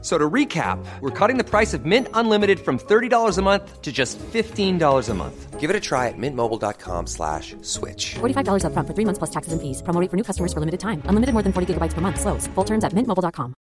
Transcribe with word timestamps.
So 0.00 0.16
to 0.16 0.30
recap, 0.30 0.78
we're 1.00 1.10
cutting 1.10 1.38
the 1.38 1.44
price 1.44 1.74
of 1.74 1.84
Mint 1.84 2.06
Unlimited 2.14 2.60
from 2.60 2.78
$30 2.78 3.36
a 3.36 3.42
month 3.42 3.82
to 3.82 3.90
just 3.90 4.16
$15 4.32 5.08
a 5.08 5.14
month. 5.14 5.58
Give 5.58 5.70
it 5.70 5.74
a 5.74 5.80
try 5.80 6.06
at 6.06 6.14
mintmobile.com 6.16 7.08
slash 7.08 7.56
switch. 7.62 8.14
$45 8.22 8.62
upfront 8.62 8.86
for 8.86 8.94
three 8.94 9.04
months 9.04 9.18
plus 9.18 9.30
taxes 9.30 9.52
and 9.52 9.60
fees. 9.60 9.82
Promo 9.82 10.00
rate 10.00 10.08
for 10.08 10.16
new 10.16 10.22
customers 10.22 10.52
for 10.52 10.60
limited 10.60 10.78
time. 10.78 11.02
Unlimited 11.10 11.32
more 11.34 11.42
than 11.42 11.52
40 11.52 11.74
gigabytes 11.74 11.94
per 11.94 12.00
month. 12.00 12.20
Slows. 12.20 12.46
Full 12.54 12.64
terms 12.64 12.84
at 12.84 12.92
mintmobile.com. 12.94 13.54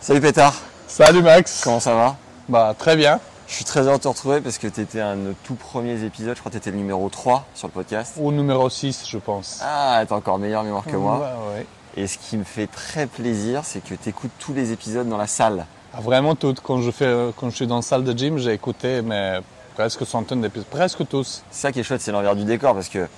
Salut 0.00 0.20
Pétard, 0.22 0.54
Salut 0.86 1.22
Max. 1.22 1.60
comment 1.62 1.80
ça 1.80 1.92
va? 1.94 2.16
Bah 2.48 2.74
très 2.78 2.96
bien. 2.96 3.20
Je 3.48 3.54
suis 3.54 3.64
très 3.64 3.80
heureux 3.86 3.98
de 3.98 4.02
te 4.02 4.08
retrouver 4.08 4.40
parce 4.40 4.56
que 4.58 4.68
tu 4.68 4.80
étais 4.80 5.00
un 5.00 5.16
de 5.16 5.20
nos 5.20 5.32
tout 5.44 5.54
premiers 5.56 6.04
épisodes, 6.04 6.34
je 6.36 6.40
crois 6.40 6.50
que 6.50 6.56
tu 6.56 6.62
étais 6.62 6.70
le 6.70 6.76
numéro 6.76 7.08
3 7.08 7.46
sur 7.54 7.66
le 7.68 7.72
podcast. 7.72 8.16
Au 8.22 8.30
numéro 8.32 8.68
6, 8.70 9.06
je 9.08 9.18
pense. 9.18 9.60
Ah, 9.62 10.02
t'as 10.08 10.14
encore 10.14 10.38
meilleure 10.38 10.62
mémoire 10.64 10.84
que 10.84 10.96
moi. 10.96 11.18
Ouais, 11.18 11.56
ouais. 11.58 11.66
Et 11.98 12.06
ce 12.06 12.16
qui 12.16 12.36
me 12.36 12.44
fait 12.44 12.68
très 12.68 13.08
plaisir, 13.08 13.62
c'est 13.64 13.80
que 13.82 13.92
tu 13.94 14.08
écoutes 14.08 14.30
tous 14.38 14.54
les 14.54 14.70
épisodes 14.70 15.08
dans 15.08 15.16
la 15.16 15.26
salle. 15.26 15.66
Ah, 15.92 16.00
vraiment 16.00 16.36
toutes. 16.36 16.60
Quand 16.60 16.80
je, 16.80 16.92
fais, 16.92 17.12
quand 17.36 17.50
je 17.50 17.56
suis 17.56 17.66
dans 17.66 17.76
la 17.76 17.82
salle 17.82 18.04
de 18.04 18.16
gym, 18.16 18.38
j'ai 18.38 18.52
écouté 18.52 19.02
mais 19.02 19.40
presque 19.74 20.06
centaines 20.06 20.40
d'épisodes. 20.40 20.68
Presque 20.68 21.08
tous. 21.08 21.42
Ça 21.50 21.72
qui 21.72 21.80
est 21.80 21.82
chouette, 21.82 22.00
c'est 22.00 22.12
l'envers 22.12 22.36
du 22.36 22.44
décor 22.44 22.74
parce 22.74 22.88
que 22.88 23.08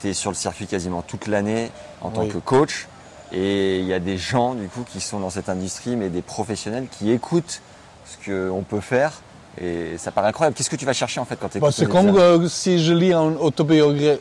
tu 0.00 0.08
es 0.08 0.14
sur 0.14 0.30
le 0.30 0.36
circuit 0.36 0.66
quasiment 0.66 1.02
toute 1.02 1.26
l'année 1.26 1.70
en 2.00 2.08
tant 2.08 2.22
Oui. 2.22 2.28
que 2.30 2.38
coach. 2.38 2.88
Et 3.30 3.80
il 3.80 3.84
y 3.84 3.92
a 3.92 3.98
des 3.98 4.16
gens 4.16 4.54
du 4.54 4.68
coup 4.68 4.84
qui 4.90 5.02
sont 5.02 5.20
dans 5.20 5.28
cette 5.28 5.50
industrie, 5.50 5.94
mais 5.94 6.08
des 6.08 6.22
professionnels 6.22 6.86
qui 6.90 7.10
écoutent 7.10 7.60
ce 8.06 8.30
qu'on 8.30 8.62
peut 8.62 8.80
faire. 8.80 9.12
Et 9.60 9.96
ça 9.98 10.10
paraît 10.10 10.28
incroyable. 10.28 10.56
Qu'est-ce 10.56 10.70
que 10.70 10.76
tu 10.76 10.84
vas 10.86 10.92
chercher 10.92 11.20
en 11.20 11.24
fait 11.24 11.36
quand 11.36 11.48
tu 11.48 11.60
Bah, 11.60 11.68
c'est 11.70 11.86
comme 11.88 12.16
euh, 12.16 12.48
si 12.48 12.82
je 12.84 12.92
lis 12.92 13.12
une 13.12 13.36
autobiographie, 13.38 14.18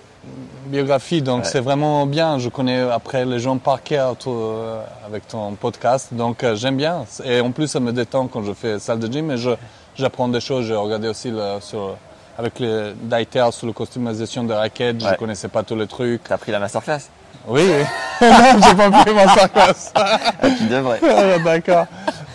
biographie, 0.67 1.21
donc 1.21 1.43
Ouais. 1.43 1.49
c'est 1.51 1.59
vraiment 1.59 2.05
bien. 2.05 2.37
Je 2.39 2.49
connais 2.49 2.81
après 2.81 3.25
les 3.25 3.39
gens 3.39 3.57
par 3.57 3.81
cœur 3.83 4.15
euh, 4.27 4.81
avec 5.05 5.27
ton 5.27 5.51
podcast, 5.55 6.09
donc 6.11 6.43
euh, 6.43 6.55
j'aime 6.55 6.77
bien. 6.77 7.05
Et 7.25 7.41
en 7.41 7.51
plus, 7.51 7.67
ça 7.67 7.79
me 7.79 7.91
détend 7.91 8.27
quand 8.27 8.43
je 8.43 8.53
fais 8.53 8.79
salle 8.79 8.99
de 8.99 9.11
gym 9.11 9.31
et 9.31 9.37
je, 9.37 9.51
j'apprends 9.95 10.27
des 10.27 10.39
choses. 10.39 10.65
J'ai 10.65 10.75
regardé 10.75 11.07
aussi 11.09 11.31
le- 11.31 11.57
sur, 11.61 11.97
avec 12.37 12.59
les 12.59 12.93
Dieter 13.01 13.45
sur 13.51 13.67
la 13.67 13.73
customisation 13.73 14.43
de 14.43 14.53
raquettes. 14.53 15.01
Je 15.01 15.07
Ouais. 15.07 15.17
connaissais 15.17 15.47
pas 15.49 15.63
tous 15.63 15.75
les 15.75 15.87
trucs. 15.87 16.23
T'as 16.23 16.37
pris 16.37 16.51
la 16.51 16.59
masterclass? 16.59 17.09
Oui, 17.47 17.63
j'ai 18.21 18.75
pas 18.75 18.89
pris 19.03 19.13
ma 19.13 19.27
sarcasme. 19.35 19.91
Tu 20.59 20.65
devrais. 20.67 20.99
Ah, 21.03 21.39
D'accord. 21.43 21.85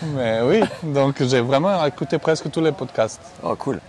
Mais 0.03 0.39
oui, 0.43 0.61
donc 0.83 1.21
j'ai 1.23 1.41
vraiment 1.41 1.85
écouté 1.85 2.17
presque 2.17 2.49
tous 2.51 2.61
les 2.61 2.71
podcasts. 2.71 3.19
Oh 3.43 3.55
cool. 3.55 3.79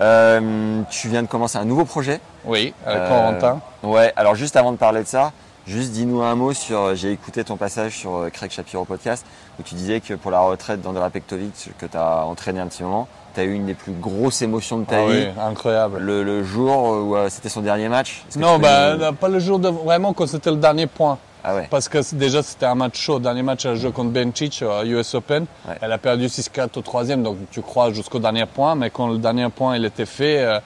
Euh, 0.00 0.82
tu 0.90 1.08
viens 1.08 1.22
de 1.22 1.28
commencer 1.28 1.58
un 1.58 1.64
nouveau 1.64 1.84
projet. 1.84 2.20
Oui, 2.44 2.72
avec 2.86 3.02
Euh, 3.02 3.08
Corentin. 3.08 3.60
Ouais, 3.82 4.12
alors 4.16 4.34
juste 4.34 4.56
avant 4.56 4.72
de 4.72 4.76
parler 4.78 5.02
de 5.02 5.06
ça, 5.08 5.32
juste 5.66 5.92
dis-nous 5.92 6.22
un 6.22 6.34
mot 6.34 6.52
sur. 6.52 6.94
J'ai 6.96 7.12
écouté 7.12 7.44
ton 7.44 7.56
passage 7.56 7.92
sur 7.98 8.16
euh, 8.16 8.30
Craig 8.30 8.50
Shapiro 8.50 8.84
podcast 8.84 9.24
où 9.60 9.62
tu 9.62 9.74
disais 9.74 10.00
que 10.00 10.14
pour 10.14 10.30
la 10.30 10.40
retraite 10.40 10.80
d'Andrea 10.80 11.10
Pektovic, 11.10 11.70
que 11.78 11.86
tu 11.86 11.96
as 11.96 12.24
entraîné 12.24 12.58
un 12.60 12.66
petit 12.66 12.82
moment, 12.82 13.06
tu 13.34 13.40
as 13.40 13.44
eu 13.44 13.52
une 13.52 13.66
des 13.66 13.74
plus 13.74 13.92
grosses 13.92 14.40
émotions 14.42 14.78
de 14.78 14.86
ta 14.86 14.96
Ah 15.02 15.06
vie. 15.06 15.26
oui, 15.26 15.40
incroyable. 15.40 15.98
Le, 15.98 16.22
le 16.24 16.42
jour 16.42 16.88
où 17.06 17.14
euh, 17.16 17.28
c'était 17.28 17.50
son 17.50 17.60
dernier 17.60 17.88
match? 17.88 18.24
Non, 18.36 18.58
bah, 18.58 18.96
nous- 18.96 19.12
pas 19.12 19.28
le 19.28 19.38
jour 19.38 19.58
de 19.58 19.68
vraiment 19.68 20.14
quand 20.14 20.26
c'était 20.26 20.50
le 20.50 20.56
dernier 20.56 20.86
point. 20.86 21.18
Ah 21.44 21.54
ouais. 21.56 21.66
Parce 21.70 21.88
que 21.88 21.98
déjà 22.14 22.42
c'était 22.42 22.66
un 22.66 22.74
match 22.74 22.98
chaud. 23.00 23.18
Dernier 23.18 23.42
match, 23.42 23.64
elle 23.64 23.72
a 23.72 23.74
joué 23.74 23.90
contre 23.92 24.10
Bencic 24.10 24.62
à 24.62 24.84
US 24.84 25.14
Open. 25.14 25.46
Ouais. 25.68 25.74
Elle 25.80 25.92
a 25.92 25.98
perdu 25.98 26.26
6-4 26.26 26.78
au 26.78 26.82
troisième, 26.82 27.22
donc 27.22 27.36
tu 27.50 27.62
crois 27.62 27.92
jusqu'au 27.92 28.18
dernier 28.20 28.46
point. 28.46 28.74
Mais 28.74 28.90
quand 28.90 29.08
le 29.08 29.18
dernier 29.18 29.48
point 29.48 29.76
il 29.76 29.84
était 29.84 30.06
fait, 30.06 30.38
euh, 30.44 30.60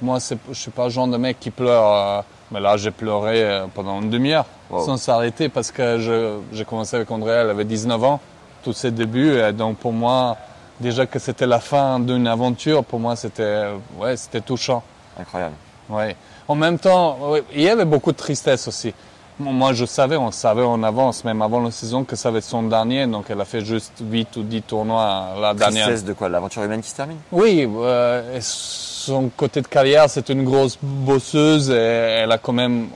moi 0.00 0.18
je 0.20 0.54
suis 0.58 0.70
pas 0.70 0.84
le 0.84 0.90
genre 0.90 1.08
de 1.08 1.16
mec 1.16 1.38
qui 1.40 1.50
pleure. 1.50 1.84
euh, 1.86 2.22
mais 2.52 2.60
là 2.60 2.76
j'ai 2.76 2.90
pleuré 2.90 3.42
euh, 3.42 3.66
pendant 3.74 4.00
une 4.02 4.10
demi-heure 4.10 4.46
Wow. 4.70 4.86
sans 4.86 4.96
s'arrêter 4.96 5.48
parce 5.50 5.70
que 5.70 6.40
j'ai 6.52 6.64
commencé 6.64 6.96
avec 6.96 7.10
Andrea, 7.10 7.42
elle 7.42 7.50
avait 7.50 7.64
19 7.66 8.02
ans, 8.02 8.20
tous 8.62 8.72
ses 8.72 8.90
débuts. 8.90 9.36
Et 9.38 9.52
donc 9.52 9.76
pour 9.76 9.92
moi, 9.92 10.36
déjà 10.80 11.04
que 11.06 11.18
c'était 11.18 11.46
la 11.46 11.60
fin 11.60 12.00
d'une 12.00 12.26
aventure, 12.26 12.82
pour 12.82 12.98
moi 12.98 13.14
c'était 13.14 13.42
euh, 13.42 13.76
ouais, 13.98 14.14
touchant. 14.44 14.82
Incroyable. 15.20 15.54
Oui. 15.90 16.04
En 16.48 16.54
même 16.54 16.78
temps, 16.78 17.18
il 17.54 17.60
y 17.62 17.68
avait 17.68 17.84
beaucoup 17.84 18.10
de 18.12 18.16
tristesse 18.16 18.66
aussi. 18.68 18.94
Moi, 19.40 19.72
je 19.72 19.84
savais, 19.84 20.16
on 20.16 20.30
savait 20.30 20.62
en 20.62 20.82
avance, 20.84 21.24
même 21.24 21.42
avant 21.42 21.60
la 21.60 21.72
saison, 21.72 22.04
que 22.04 22.14
ça 22.14 22.30
va 22.30 22.38
être 22.38 22.44
son 22.44 22.62
dernier. 22.62 23.06
Donc, 23.08 23.26
elle 23.30 23.40
a 23.40 23.44
fait 23.44 23.64
juste 23.64 23.94
8 24.00 24.36
ou 24.36 24.42
10 24.44 24.62
tournois 24.62 25.30
la 25.40 25.54
dernière. 25.54 25.86
Tristesse 25.86 26.04
de 26.04 26.12
quoi 26.12 26.28
L'aventure 26.28 26.62
humaine 26.62 26.80
qui 26.82 26.90
se 26.90 26.94
termine? 26.94 27.18
Oui, 27.32 27.68
euh, 27.68 28.38
son 28.40 29.28
côté 29.36 29.60
de 29.60 29.66
carrière, 29.66 30.08
c'est 30.08 30.28
une 30.28 30.44
grosse 30.44 30.78
bosseuse 30.80 31.70
et 31.70 31.74
elle 32.22 32.30
a 32.30 32.38
quand 32.38 32.52
même. 32.52 32.88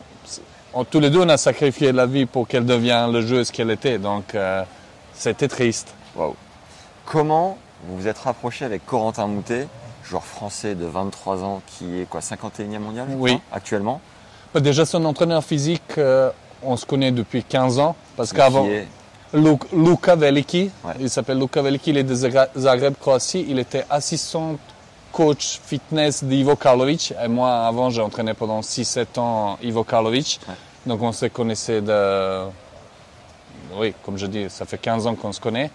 tous 0.91 1.01
les 1.01 1.11
deux, 1.11 1.21
on 1.21 1.29
a 1.29 1.37
sacrifié 1.37 1.91
la 1.91 2.07
vie 2.07 2.25
pour 2.27 2.47
qu'elle 2.47 2.65
devienne 2.65 3.11
le 3.13 3.21
joueuse 3.21 3.51
qu'elle 3.51 3.71
était. 3.73 3.99
Donc, 3.99 4.35
euh, 4.37 4.63
c'était 5.15 5.49
triste. 5.49 5.93
Waouh. 6.15 6.37
Comment 7.05 7.59
vous 7.85 7.97
vous 7.97 8.07
êtes 8.07 8.19
rapproché 8.19 8.65
avec 8.65 8.87
Corentin 8.87 9.27
Moutet, 9.27 9.67
joueur 10.05 10.25
français 10.25 10.75
de 10.77 10.85
23 10.87 11.43
ans 11.43 11.63
qui 11.67 12.01
est 12.01 12.09
quoi 12.09 12.21
51e 12.21 12.79
mondial 12.79 13.07
Oui. 13.17 13.41
actuellement? 13.53 14.01
Déjà, 14.55 14.85
son 14.87 15.05
entraîneur 15.05 15.45
physique, 15.45 15.83
euh, 15.99 16.31
on 16.63 16.77
se 16.77 16.85
connaît 16.87 17.13
depuis 17.13 17.45
15 17.45 17.79
ans. 17.79 17.95
Parce 18.17 18.33
qu'avant. 18.33 18.65
Qui 18.65 18.71
est- 18.73 18.87
Lu- 19.35 19.59
Luka 19.75 20.17
Veliki, 20.17 20.71
Ouais. 20.83 20.95
il 21.01 21.11
s'appelle 21.11 21.39
Luka 21.39 21.61
Veliki, 21.61 21.91
il 21.91 21.99
est 21.99 22.03
de 22.03 22.15
Zagreb, 22.15 22.95
Croatie. 22.99 23.45
Il 23.47 23.59
était 23.59 23.85
assistant 23.91 24.57
coach 25.13 25.61
fitness 25.65 26.25
d'Ivo 26.25 26.57
Karlovic. 26.57 27.13
Et 27.23 27.29
moi, 27.29 27.67
avant, 27.67 27.91
j'ai 27.91 28.01
entraîné 28.01 28.33
pendant 28.33 28.63
6-7 28.63 29.19
ans 29.19 29.59
Ivo 29.63 29.85
Karlovic. 29.85 30.41
Ouais. 30.49 30.55
Donc, 30.87 31.03
on 31.03 31.13
se 31.13 31.27
connaissait 31.27 31.83
de. 31.83 32.45
Oui, 33.77 33.93
comme 34.03 34.17
je 34.17 34.27
dis, 34.27 34.47
ça 34.49 34.65
fait 34.65 34.79
15 34.79 35.07
ans 35.07 35.15
qu'on 35.15 35.33
se 35.33 35.41
connaît. 35.41 35.71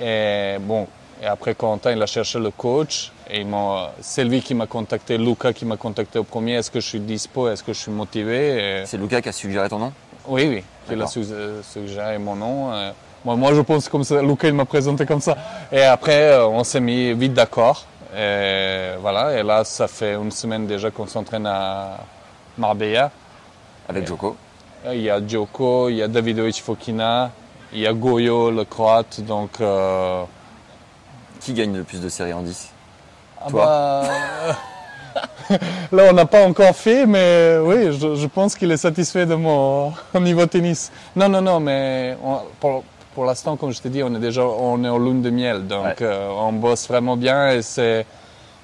Et 0.00 0.56
bon, 0.60 0.86
et 1.22 1.26
après, 1.26 1.54
Corentin, 1.54 1.92
il 1.92 2.02
a 2.02 2.06
cherché 2.06 2.38
le 2.38 2.50
coach. 2.50 3.12
Et 3.30 3.46
c'est 4.00 4.24
lui 4.24 4.42
qui 4.42 4.54
m'a 4.54 4.66
contacté, 4.66 5.16
Luca 5.16 5.52
qui 5.52 5.64
m'a 5.64 5.76
contacté 5.76 6.18
au 6.18 6.24
premier. 6.24 6.54
Est-ce 6.54 6.70
que 6.70 6.80
je 6.80 6.86
suis 6.86 7.00
dispo? 7.00 7.48
Est-ce 7.48 7.62
que 7.62 7.72
je 7.72 7.78
suis 7.80 7.90
motivé? 7.92 8.80
Et- 8.82 8.86
C'est 8.86 8.98
Lucas 8.98 9.20
qui 9.22 9.28
a 9.30 9.32
suggéré 9.32 9.68
ton 9.68 9.78
nom? 9.78 9.92
Oui, 10.26 10.46
oui, 10.48 10.64
il 10.90 11.00
a 11.00 11.04
euh, 11.16 11.60
suggéré 11.62 12.18
mon 12.18 12.34
nom. 12.36 12.72
euh, 12.72 12.90
moi, 13.24 13.36
moi, 13.36 13.54
je 13.54 13.60
pense 13.62 13.88
comme 13.88 14.04
ça, 14.04 14.20
Luca, 14.22 14.48
il 14.48 14.54
m'a 14.54 14.64
présenté 14.66 15.06
comme 15.06 15.20
ça. 15.20 15.36
Et 15.72 15.82
après, 15.82 16.32
euh, 16.32 16.46
on 16.46 16.64
s'est 16.64 16.80
mis 16.80 17.12
vite 17.14 17.32
d'accord. 17.34 17.86
Et 18.16 18.90
voilà, 19.00 19.38
et 19.38 19.42
là, 19.42 19.64
ça 19.64 19.88
fait 19.88 20.14
une 20.14 20.30
semaine 20.30 20.66
déjà 20.66 20.90
qu'on 20.90 21.06
s'entraîne 21.06 21.46
à 21.46 21.98
Marbella. 22.58 23.10
avec 23.88 24.06
Joko. 24.06 24.36
Il 24.92 25.00
y 25.00 25.10
a 25.10 25.20
Djoko, 25.26 25.88
il 25.88 25.96
y 25.96 26.02
a 26.02 26.08
Davidovic 26.08 26.60
Fokina, 26.62 27.30
il 27.72 27.80
y 27.80 27.86
a 27.86 27.92
Goyo, 27.92 28.50
le 28.50 28.64
croate. 28.64 29.20
Donc, 29.22 29.60
euh, 29.60 30.22
Qui 31.44 31.52
gagne 31.52 31.76
le 31.76 31.82
plus 31.84 32.00
de 32.00 32.08
séries 32.08 32.32
en 32.32 32.42
10 32.42 32.70
ah 33.40 33.50
Toi 33.50 33.64
bah, 33.66 34.06
Là, 35.92 36.04
on 36.10 36.12
n'a 36.14 36.24
pas 36.26 36.44
encore 36.46 36.74
fait, 36.74 37.06
mais 37.06 37.58
oui, 37.62 37.92
je, 37.98 38.14
je 38.16 38.26
pense 38.26 38.56
qu'il 38.56 38.72
est 38.72 38.76
satisfait 38.78 39.26
de 39.26 39.34
mon 39.34 39.92
niveau 40.20 40.46
tennis. 40.46 40.90
Non, 41.14 41.28
non, 41.28 41.40
non, 41.42 41.60
mais 41.60 42.16
on- 42.24 42.40
pour, 42.58 42.82
pour 43.14 43.24
l'instant, 43.26 43.56
comme 43.56 43.72
je 43.72 43.80
t'ai 43.80 43.90
dit, 43.90 44.02
on 44.02 44.12
est 44.14 44.18
déjà 44.18 44.42
on 44.42 44.82
est 44.82 44.88
en 44.88 44.98
lune 44.98 45.22
de 45.22 45.30
miel, 45.30 45.66
donc 45.66 45.84
Ouais. 45.84 45.94
euh, 46.02 46.30
on 46.30 46.52
bosse 46.52 46.88
vraiment 46.88 47.16
bien. 47.16 47.50
Et 47.50 47.62
c'est... 47.62 48.06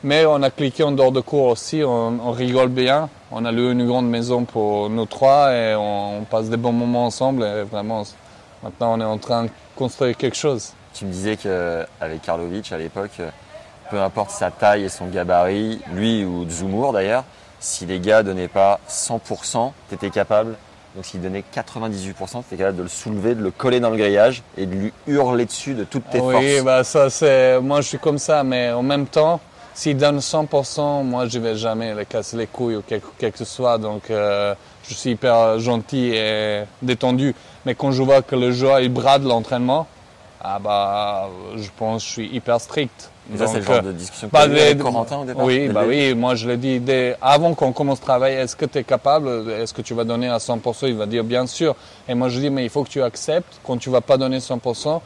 Mais 0.03 0.25
on 0.25 0.43
a 0.43 0.51
cliqué 0.51 0.83
en 0.83 0.93
dehors 0.93 1.13
de 1.13 1.21
cours 1.21 1.49
aussi, 1.49 1.83
on, 1.85 2.19
on 2.25 2.31
rigole 2.33 2.71
bien. 2.71 3.11
On 3.31 3.45
a 3.45 3.53
loué 3.53 3.73
une 3.73 3.87
grande 3.87 4.09
maison 4.09 4.45
pour 4.45 4.89
nous 4.89 5.05
trois 5.05 5.53
et 5.53 5.75
on, 5.77 6.21
on 6.21 6.25
passe 6.25 6.49
des 6.49 6.57
bons 6.57 6.73
moments 6.73 7.05
ensemble. 7.07 7.43
Et 7.45 7.63
vraiment, 7.65 8.05
maintenant, 8.63 8.95
on 8.97 9.01
est 9.03 9.05
en 9.05 9.19
train 9.19 9.45
de 9.45 9.51
construire 9.77 10.17
quelque 10.17 10.37
chose. 10.39 10.73
Tu 10.95 11.05
me 11.05 11.13
disais 11.13 11.37
qu'avec 11.37 12.23
Karlovic 12.23 12.73
à 12.73 12.79
l'époque, 12.79 13.13
euh, 13.21 13.31
peu 13.91 14.01
importe 14.01 14.31
sa 14.31 14.51
taille 14.51 14.85
et 14.85 14.89
son 14.89 15.07
gabarit, 15.07 15.81
lui 15.93 16.25
ou 16.25 16.49
Zoumour 16.49 16.93
d'ailleurs, 16.93 17.25
si 17.61 17.87
les 17.87 18.01
gars 18.01 18.23
donnaient 18.23 18.49
pas 18.49 18.81
100%, 18.89 19.73
tu 19.89 19.95
étais 19.95 20.11
capable, 20.11 20.57
donc 20.95 21.05
s'il 21.05 21.21
donnait 21.21 21.45
98%, 21.55 22.43
tu 22.49 22.57
capable 22.57 22.79
de 22.79 22.83
le 22.83 22.89
soulever, 22.89 23.35
de 23.35 23.43
le 23.43 23.51
coller 23.51 23.79
dans 23.81 23.91
le 23.91 23.97
grillage 23.97 24.43
et 24.57 24.67
de 24.67 24.75
lui 24.75 24.93
hurler 25.07 25.45
dessus 25.45 25.75
de 25.75 25.85
toutes 25.85 26.09
tes 26.11 26.21
oui, 26.21 26.35
forces. 26.35 26.65
bah 26.65 26.85
ça 26.85 27.11
c'est. 27.11 27.61
Moi 27.61 27.81
je 27.81 27.89
suis 27.89 27.99
comme 27.99 28.19
ça, 28.19 28.43
mais 28.43 28.73
en 28.73 28.83
même 28.83 29.07
temps, 29.07 29.41
s'il 29.75 29.97
donne 29.97 30.19
100%, 30.19 31.05
moi 31.05 31.27
je 31.29 31.39
vais 31.39 31.57
jamais 31.57 31.95
le 31.95 32.05
casser 32.05 32.37
les 32.37 32.47
couilles 32.47 32.77
ou 32.77 32.83
quelque, 32.83 33.07
quelque 33.19 33.35
que 33.35 33.39
ce 33.39 33.45
soit. 33.45 33.79
Donc 33.79 34.11
euh, 34.11 34.55
je 34.89 34.95
suis 34.95 35.11
hyper 35.11 35.61
gentil 35.61 36.13
et 36.13 36.63
détendu. 36.83 37.35
Mais 37.67 37.75
quand 37.75 37.93
je 37.93 38.03
vois 38.03 38.23
que 38.23 38.35
le 38.35 38.51
joueur 38.51 38.81
il 38.81 38.93
brade 38.93 39.23
l'entraînement, 39.23 39.87
ah 40.43 40.59
bah 40.59 41.29
je 41.57 41.69
pense 41.77 42.03
que 42.03 42.09
je 42.09 42.13
suis 42.13 42.27
hyper 42.35 42.61
strict. 42.61 43.11
Et 43.33 43.37
ça, 43.39 43.47
c'est 43.47 43.59
le 43.59 43.63
genre 43.63 43.77
euh, 43.77 43.81
de 43.83 43.93
discussion 43.93 44.29
que 44.29 44.33
bah, 44.33 44.47
les- 44.47 44.77
Corentin 44.77 45.19
au 45.19 45.25
départ 45.25 45.45
Oui, 45.45 45.69
bah 45.69 45.83
oui, 45.87 46.15
moi 46.15 46.35
je 46.35 46.49
l'ai 46.49 46.57
dit 46.57 46.81
dès, 46.81 47.17
avant 47.23 47.55
qu'on 47.55 47.73
commence 47.73 47.99
à 48.01 48.03
travailler, 48.03 48.37
est-ce 48.37 48.57
que 48.57 48.65
tu 48.65 48.79
es 48.79 48.83
capable, 48.85 49.51
est-ce 49.53 49.73
que 49.73 49.83
tu 49.83 49.95
vas 49.95 50.03
donner 50.05 50.29
à 50.29 50.39
100% 50.39 50.89
Il 50.89 50.97
va 50.97 51.07
dire 51.07 51.23
bien 51.23 51.47
sûr. 51.47 51.77
Et 52.09 52.15
moi 52.15 52.29
je 52.29 52.41
dis, 52.41 52.51
mais 52.51 52.65
il 52.65 52.71
faut 52.71 52.83
que 52.83 52.89
tu 52.89 53.03
acceptes, 53.03 53.61
quand 53.65 53.77
tu 53.77 53.89
vas 53.91 54.01
pas 54.01 54.17
donner 54.17 54.39
100%, 54.39 55.01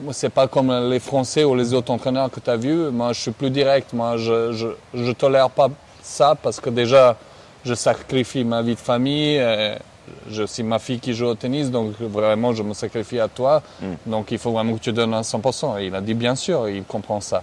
moi, 0.00 0.12
c'est 0.12 0.28
pas 0.28 0.46
comme 0.48 0.72
les 0.90 0.98
Français 1.00 1.44
ou 1.44 1.54
les 1.54 1.72
autres 1.74 1.92
entraîneurs 1.92 2.30
que 2.30 2.40
tu 2.40 2.50
as 2.50 2.56
vus. 2.56 2.90
Moi 2.92 3.12
je 3.12 3.20
suis 3.20 3.30
plus 3.32 3.50
direct, 3.50 3.92
moi 3.92 4.16
je, 4.18 4.52
je, 4.52 4.68
je 4.94 5.12
tolère 5.12 5.50
pas 5.50 5.68
ça 6.02 6.36
parce 6.40 6.60
que 6.60 6.70
déjà 6.70 7.16
je 7.64 7.74
sacrifie 7.74 8.44
ma 8.44 8.60
vie 8.62 8.74
de 8.74 8.80
famille. 8.80 9.38
euh, 9.40 9.74
J'ai 10.30 10.42
aussi 10.42 10.62
ma 10.62 10.78
fille 10.78 11.00
qui 11.00 11.14
joue 11.14 11.26
au 11.26 11.34
tennis, 11.34 11.70
donc 11.70 11.92
vraiment 12.00 12.52
je 12.52 12.62
me 12.62 12.74
sacrifie 12.74 13.20
à 13.20 13.28
toi. 13.28 13.62
Donc 14.06 14.30
il 14.30 14.38
faut 14.38 14.52
vraiment 14.52 14.74
que 14.74 14.80
tu 14.80 14.92
donnes 14.92 15.14
à 15.14 15.22
100%. 15.22 15.78
Et 15.80 15.86
il 15.86 15.94
a 15.94 16.00
dit 16.00 16.14
bien 16.14 16.34
sûr, 16.34 16.68
il 16.68 16.84
comprend 16.84 17.20
ça. 17.20 17.42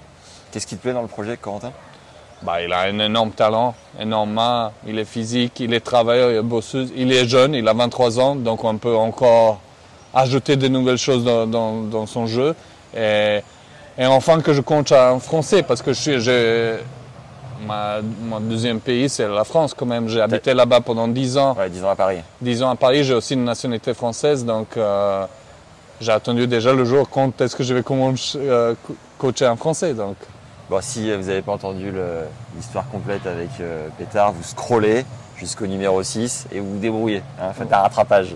Qu'est-ce 0.52 0.68
qui 0.68 0.75
te 0.78 0.81
plaît 0.81 0.94
dans 0.94 1.02
le 1.02 1.08
projet 1.08 1.38
Corentin? 1.38 1.72
Bah, 2.44 2.62
il 2.62 2.74
a 2.74 2.81
un 2.81 2.98
énorme 3.00 3.31
talent, 3.31 3.75
énorme 4.00 4.31
main, 4.31 4.72
il 4.88 4.98
est 4.98 5.06
physique, 5.06 5.60
il 5.60 5.74
est 5.75 5.80
travailleur, 5.80 6.31
il 6.31 6.38
est 6.38 6.42
bosseuse, 6.42 6.92
il 6.96 7.12
est 7.13 7.28
jeune, 7.28 7.54
il 7.54 7.68
a 7.68 7.74
23 7.74 8.19
ans, 8.19 8.36
donc 8.36 8.64
on 8.64 8.78
peut 8.78 8.96
encore 8.96 9.60
ajouter 10.14 10.56
de 10.56 10.68
nouvelles 10.68 10.98
choses 10.98 11.24
dans, 11.24 11.46
dans- 11.46 11.81
dans 11.84 12.06
son 12.07 12.25
jeu. 12.25 12.56
Et, 12.98 13.42
et 13.98 14.06
enfin 14.07 14.42
que 14.42 14.54
je 14.54 14.62
compte 14.62 14.92
en 14.92 15.19
français, 15.19 15.62
parce 15.62 15.81
que 15.84 15.94
je 15.94 16.00
suis, 16.00 16.19
j'ai- 16.19 16.78
ma, 17.66 17.98
mon 18.24 18.40
deuxième 18.40 18.80
pays, 18.80 19.10
c'est 19.10 19.28
la 19.28 19.44
France 19.44 19.74
quand 19.74 19.86
même. 19.86 20.08
J'ai 20.08 20.22
habité 20.22 20.54
là-bas 20.54 20.81
pendant 20.81 21.08
10 21.08 21.38
ans. 21.38 21.56
Ouais, 21.58 21.69
10 21.69 21.84
ans 21.84 21.90
à 21.90 21.96
Paris. 21.96 22.19
10 22.42 22.63
ans 22.63 22.69
à 22.69 22.75
Paris, 22.75 23.04
j'ai 23.04 23.13
aussi 23.13 23.34
une 23.36 23.44
nationalité 23.46 23.94
française, 23.94 24.46
donc 24.46 24.75
euh, 24.78 25.25
j'ai 26.00 26.12
attendu 26.12 26.48
déjà 26.48 26.74
le 26.74 26.86
jour 26.86 27.10
quand 27.10 27.40
est-ce 27.42 27.56
que 27.56 27.63
je 27.63 27.74
vais 27.74 27.84
commencer 27.84 28.38
euh, 28.40 28.74
co- 28.86 28.96
coacher 29.18 29.48
en 29.48 29.56
français. 29.56 29.94
Donc. 29.94 30.16
Bon, 30.69 30.80
si 30.81 31.12
vous 31.13 31.24
n'avez 31.28 31.42
pas 31.42 31.52
entendu 31.54 31.92
l'histoire 32.56 32.88
complète 32.90 33.28
avec 33.28 33.50
euh, 33.60 33.88
Pétard, 33.98 34.31
vous 34.31 34.44
scrollez 34.44 35.06
jusqu'au 35.36 35.68
numéro 35.68 36.02
6 36.02 36.48
et 36.54 36.60
vous 36.60 36.74
vous 36.74 36.80
débrouillez. 36.80 37.22
Hein, 37.42 37.52
faites 37.54 37.74
un 37.74 37.78
rattrapage. 37.80 38.36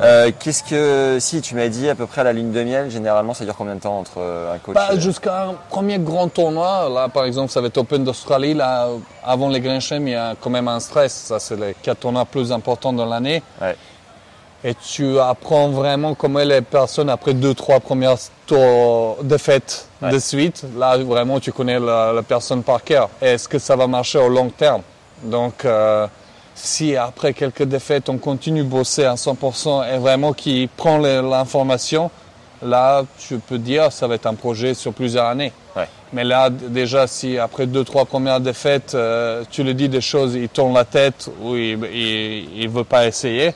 Euh, 0.00 0.30
Qu'est-ce 0.38 0.62
que, 0.62 1.18
si 1.20 1.40
tu 1.40 1.54
m'as 1.54 1.68
dit 1.68 1.88
à 1.88 1.94
peu 1.94 2.06
près 2.06 2.20
à 2.22 2.24
la 2.24 2.32
ligne 2.32 2.52
de 2.52 2.62
miel, 2.62 2.90
généralement 2.90 3.34
ça 3.34 3.44
dure 3.44 3.54
combien 3.56 3.74
de 3.74 3.80
temps 3.80 3.98
entre 3.98 4.18
euh, 4.18 4.54
un 4.54 4.58
coach 4.58 4.74
Bah, 4.74 4.88
et- 4.94 5.00
Jusqu'à 5.00 5.44
un 5.48 5.54
premier 5.68 5.98
grand 5.98 6.28
tournoi, 6.28 6.88
là 6.88 7.08
par 7.08 7.24
exemple 7.24 7.50
ça 7.52 7.60
va 7.60 7.66
être 7.66 7.78
Open 7.78 8.04
d'Australie, 8.04 8.54
là 8.54 8.88
avant 9.24 9.48
les 9.48 9.60
Grand 9.60 9.80
Chelem 9.80 10.08
il 10.08 10.12
y 10.12 10.16
a 10.16 10.34
quand 10.40 10.50
même 10.50 10.68
un 10.68 10.80
stress, 10.80 11.12
ça 11.12 11.38
c'est 11.38 11.56
les 11.56 11.74
quatre 11.82 12.00
tournois 12.00 12.24
plus 12.24 12.52
importants 12.52 12.92
dans 12.92 13.06
l'année. 13.06 13.42
Ouais. 13.60 13.76
Et 14.64 14.74
tu 14.76 15.18
apprends 15.18 15.68
vraiment 15.70 16.14
comment 16.14 16.38
les 16.38 16.60
personnes 16.62 17.10
après 17.10 17.34
deux, 17.34 17.52
trois 17.52 17.80
premières 17.80 18.16
tours 18.46 19.18
défaites 19.22 19.88
Ouais. 20.00 20.10
de 20.10 20.18
suite, 20.18 20.64
là 20.76 20.96
vraiment 20.98 21.38
tu 21.38 21.52
connais 21.52 21.78
la, 21.78 22.12
la 22.12 22.22
personne 22.22 22.62
par 22.64 22.82
cœur. 22.82 23.08
Est-ce 23.20 23.46
que 23.48 23.58
ça 23.60 23.76
va 23.76 23.86
marcher 23.86 24.18
au 24.18 24.28
long 24.28 24.48
terme? 24.50 24.82
Donc 25.22 25.64
euh, 25.64 26.06
si 26.54 26.96
après 26.96 27.32
quelques 27.32 27.64
défaites 27.64 28.08
on 28.08 28.18
continue 28.18 28.62
bosser 28.62 29.04
à 29.04 29.14
100% 29.14 29.94
et 29.94 29.98
vraiment 29.98 30.32
qui 30.32 30.68
prend 30.76 30.98
l'information, 30.98 32.10
là 32.62 33.04
tu 33.18 33.38
peux 33.38 33.58
dire 33.58 33.92
ça 33.92 34.06
va 34.06 34.14
être 34.14 34.26
un 34.26 34.34
projet 34.34 34.74
sur 34.74 34.92
plusieurs 34.92 35.26
années. 35.26 35.52
Ouais. 35.76 35.88
Mais 36.12 36.24
là, 36.24 36.50
déjà, 36.50 37.06
si 37.06 37.38
après 37.38 37.66
deux, 37.66 37.84
trois 37.84 38.04
premières 38.04 38.40
défaites, 38.40 38.94
euh, 38.94 39.44
tu 39.50 39.64
lui 39.64 39.74
dis 39.74 39.88
des 39.88 40.02
choses, 40.02 40.34
il 40.34 40.50
tourne 40.50 40.74
la 40.74 40.84
tête 40.84 41.30
ou 41.40 41.56
il 41.56 41.78
ne 41.78 42.68
veut 42.68 42.84
pas 42.84 43.06
essayer, 43.06 43.54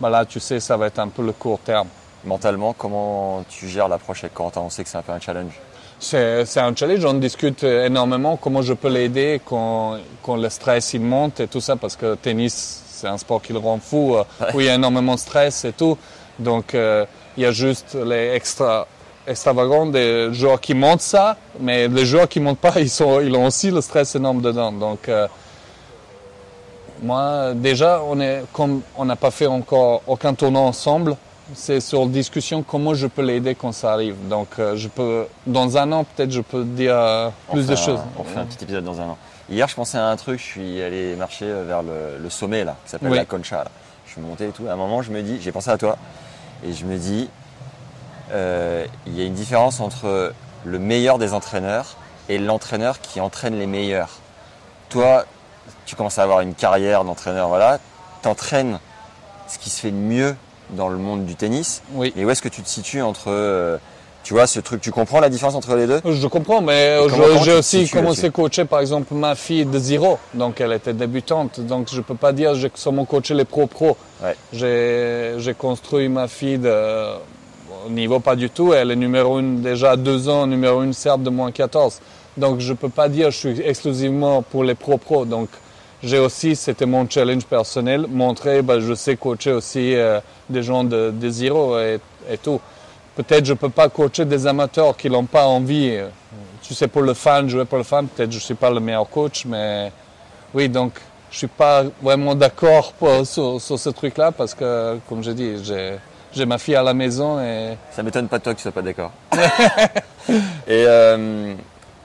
bah 0.00 0.08
là, 0.08 0.24
tu 0.24 0.40
sais, 0.40 0.60
ça 0.60 0.78
va 0.78 0.86
être 0.86 0.98
un 0.98 1.08
peu 1.08 1.22
le 1.22 1.32
court 1.32 1.58
terme. 1.58 1.88
Mentalement, 2.24 2.72
comment 2.72 3.44
tu 3.48 3.68
gères 3.68 3.88
l'approche 3.88 4.24
avec 4.24 4.32
Corentin? 4.32 4.62
On 4.62 4.70
sait 4.70 4.82
que 4.82 4.88
c'est 4.88 4.96
un 4.96 5.02
peu 5.02 5.12
un 5.12 5.20
challenge. 5.20 5.52
C'est 6.02 6.46
c'est 6.46 6.60
un 6.60 6.74
challenge, 6.74 7.04
on 7.04 7.14
discute 7.14 7.62
énormément 7.62 8.36
comment 8.36 8.62
je 8.62 8.72
peux 8.72 8.88
l'aider 8.88 9.40
quand, 9.44 9.98
quand 10.22 10.36
le 10.36 10.48
stress 10.48 10.94
il 10.94 11.02
monte 11.02 11.40
et 11.40 11.46
tout 11.46 11.60
ça, 11.60 11.76
parce 11.76 11.94
que 11.94 12.14
tennis, 12.14 12.82
c'est 13.00 13.06
un 13.06 13.18
sport 13.18 13.40
qui 13.40 13.52
le 13.52 13.58
rend 13.58 13.78
fou, 13.78 14.16
euh, 14.16 14.24
où 14.54 14.60
il 14.60 14.66
y 14.66 14.68
a 14.68 14.74
énormément 14.74 15.14
de 15.14 15.20
stress 15.20 15.64
et 15.64 15.72
tout. 15.72 15.96
Donc, 16.38 16.74
euh, 16.74 17.04
il 17.36 17.42
y 17.42 17.46
a 17.46 17.52
juste 17.52 17.94
les 17.94 18.34
extra, 18.34 18.86
extravagants 19.26 19.86
des 19.86 20.32
joueurs 20.32 20.60
qui 20.60 20.74
montent 20.74 21.00
ça, 21.00 21.36
mais 21.58 21.88
les 21.88 22.04
joueurs 22.04 22.28
qui 22.28 22.40
montent 22.40 22.58
pas, 22.58 22.74
ils, 22.80 22.90
sont, 22.90 23.20
ils 23.20 23.34
ont 23.34 23.46
aussi 23.46 23.70
le 23.70 23.80
stress 23.80 24.14
énorme 24.14 24.40
dedans. 24.42 24.72
Donc, 24.72 25.08
euh, 25.08 25.28
moi, 27.02 27.52
déjà, 27.54 28.02
on 28.06 28.20
est, 28.20 28.42
comme 28.52 28.82
on 28.96 29.04
n'a 29.06 29.16
pas 29.16 29.30
fait 29.30 29.46
encore 29.46 30.02
aucun 30.06 30.34
tournoi 30.34 30.62
ensemble, 30.62 31.16
c'est 31.54 31.80
sur 31.80 32.06
discussion 32.06 32.62
comment 32.62 32.94
je 32.94 33.06
peux 33.06 33.22
l'aider 33.22 33.54
quand 33.54 33.72
ça 33.72 33.92
arrive. 33.92 34.16
Donc, 34.28 34.48
euh, 34.58 34.76
je 34.76 34.88
peux, 34.88 35.26
dans 35.46 35.76
un 35.76 35.90
an, 35.92 36.04
peut-être, 36.04 36.30
je 36.30 36.40
peux 36.40 36.64
dire 36.64 36.94
euh, 36.94 37.30
plus 37.50 37.66
de 37.66 37.76
choses. 37.76 38.00
On 38.18 38.24
fait 38.24 38.38
un 38.38 38.44
petit 38.44 38.64
épisode 38.64 38.84
dans 38.84 39.00
un 39.00 39.04
an. 39.08 39.18
Hier, 39.50 39.66
je 39.66 39.74
pensais 39.74 39.98
à 39.98 40.06
un 40.06 40.16
truc, 40.16 40.38
je 40.38 40.44
suis 40.44 40.82
allé 40.82 41.16
marcher 41.16 41.46
euh, 41.46 41.64
vers 41.66 41.82
le, 41.82 42.18
le 42.22 42.30
sommet 42.30 42.64
là, 42.64 42.76
qui 42.84 42.90
s'appelle 42.90 43.10
Oui. 43.10 43.16
la 43.16 43.24
Concha. 43.24 43.64
Là. 43.64 43.70
Je 44.06 44.12
suis 44.12 44.20
monté 44.20 44.48
et 44.48 44.50
tout. 44.50 44.66
À 44.68 44.72
un 44.72 44.76
moment, 44.76 45.02
je 45.02 45.10
me 45.10 45.22
dis, 45.22 45.40
j'ai 45.40 45.52
pensé 45.52 45.70
à 45.70 45.78
toi, 45.78 45.96
et 46.64 46.72
je 46.72 46.84
me 46.84 46.96
dis, 46.96 47.28
euh, 48.32 48.86
il 49.06 49.18
y 49.18 49.22
a 49.22 49.24
une 49.24 49.34
différence 49.34 49.80
entre 49.80 50.32
le 50.64 50.78
meilleur 50.78 51.18
des 51.18 51.32
entraîneurs 51.32 51.96
et 52.28 52.38
l'entraîneur 52.38 53.00
qui 53.00 53.20
entraîne 53.20 53.58
les 53.58 53.66
meilleurs. 53.66 54.10
Toi, 54.88 55.24
tu 55.86 55.96
commences 55.96 56.18
à 56.18 56.22
avoir 56.22 56.40
une 56.40 56.54
carrière 56.54 57.04
d'entraîneur, 57.04 57.48
voilà, 57.48 57.78
t'entraînes 58.22 58.78
ce 59.48 59.58
qui 59.58 59.70
se 59.70 59.80
fait 59.80 59.90
de 59.90 59.96
mieux 59.96 60.36
dans 60.76 60.88
le 60.88 60.98
monde 60.98 61.24
du 61.24 61.34
tennis. 61.34 61.82
Oui. 61.92 62.12
Mais 62.16 62.24
où 62.24 62.30
est-ce 62.30 62.42
que 62.42 62.48
tu 62.48 62.62
te 62.62 62.68
situes 62.68 63.02
entre, 63.02 63.28
euh, 63.28 63.78
tu 64.22 64.34
vois, 64.34 64.46
ce 64.46 64.60
truc, 64.60 64.80
tu 64.80 64.90
comprends 64.90 65.20
la 65.20 65.28
différence 65.28 65.54
entre 65.54 65.74
les 65.76 65.86
deux? 65.86 66.00
Je 66.04 66.26
comprends, 66.26 66.60
mais 66.60 66.98
Et 67.02 67.08
tu 67.08 67.44
j'ai 67.44 67.52
aussi 67.54 67.88
commencé 67.88 68.26
à 68.26 68.30
coacher, 68.30 68.64
par 68.64 68.80
exemple, 68.80 69.14
ma 69.14 69.34
fille 69.34 69.64
de 69.64 69.78
zéro. 69.78 70.18
Donc, 70.34 70.60
elle 70.60 70.72
était 70.72 70.92
débutante. 70.92 71.60
Donc, 71.60 71.88
je 71.92 72.00
peux 72.00 72.14
pas 72.14 72.32
dire 72.32 72.52
que 72.52 72.58
j'ai 72.58 72.70
seulement 72.74 73.04
coaché 73.04 73.34
les 73.34 73.44
pro-pro. 73.44 73.96
Ouais. 74.22 74.36
J'ai 74.52 75.54
construit 75.54 76.08
ma 76.08 76.28
fille 76.28 76.58
de, 76.58 77.14
au 77.86 77.90
niveau 77.90 78.20
pas 78.20 78.36
du 78.36 78.50
tout. 78.50 78.72
Elle 78.74 78.90
est 78.90 78.96
numéro 78.96 79.38
une 79.38 79.62
déjà 79.62 79.92
à 79.92 79.96
deux 79.96 80.28
ans, 80.28 80.46
numéro 80.46 80.82
une 80.82 80.92
certes 80.92 81.22
de 81.22 81.30
moins 81.30 81.50
14. 81.50 82.00
Donc, 82.36 82.60
je 82.60 82.72
peux 82.72 82.88
pas 82.88 83.08
dire 83.08 83.26
que 83.26 83.32
je 83.32 83.38
suis 83.38 83.60
exclusivement 83.60 84.42
pour 84.42 84.64
les 84.64 84.74
pro-pro. 84.74 85.24
Donc, 85.24 85.48
j'ai 86.02 86.18
aussi, 86.18 86.56
c'était 86.56 86.86
mon 86.86 87.08
challenge 87.08 87.44
personnel, 87.44 88.06
montrer, 88.08 88.62
ben, 88.62 88.80
je 88.80 88.94
sais 88.94 89.16
coacher 89.16 89.52
aussi 89.52 89.94
euh, 89.94 90.20
des 90.48 90.62
gens 90.62 90.84
de, 90.84 91.10
de 91.14 91.28
zéro 91.30 91.78
et, 91.78 92.00
et 92.30 92.38
tout. 92.38 92.60
Peut-être 93.16 93.44
je 93.44 93.54
peux 93.54 93.68
pas 93.68 93.88
coacher 93.88 94.24
des 94.24 94.46
amateurs 94.46 94.96
qui 94.96 95.10
n'ont 95.10 95.24
pas 95.26 95.44
envie. 95.46 95.98
Tu 96.62 96.74
sais, 96.74 96.88
pour 96.88 97.02
le 97.02 97.12
fan, 97.14 97.48
jouer 97.48 97.64
pour 97.64 97.78
le 97.78 97.84
fan, 97.84 98.06
peut-être 98.06 98.32
je 98.32 98.38
suis 98.38 98.54
pas 98.54 98.70
le 98.70 98.80
meilleur 98.80 99.08
coach, 99.10 99.44
mais 99.44 99.92
oui, 100.54 100.68
donc 100.68 100.92
je 101.30 101.38
suis 101.38 101.46
pas 101.48 101.84
vraiment 102.02 102.34
d'accord 102.34 102.92
pour- 102.92 103.26
sur, 103.26 103.60
sur 103.60 103.78
ce 103.78 103.90
truc-là 103.90 104.32
parce 104.32 104.54
que, 104.54 104.98
comme 105.08 105.22
je 105.22 105.32
dis, 105.32 105.64
j'ai, 105.64 105.96
j'ai 106.32 106.46
ma 106.46 106.58
fille 106.58 106.76
à 106.76 106.82
la 106.82 106.94
maison 106.94 107.40
et 107.40 107.76
Ça 107.90 108.02
m'étonne 108.02 108.28
pas 108.28 108.38
de 108.38 108.44
toi 108.44 108.52
que 108.54 108.58
tu 108.58 108.62
sois 108.62 108.72
pas 108.72 108.82
d'accord. 108.82 109.10
Et 110.66 110.84
euh, 110.86 111.54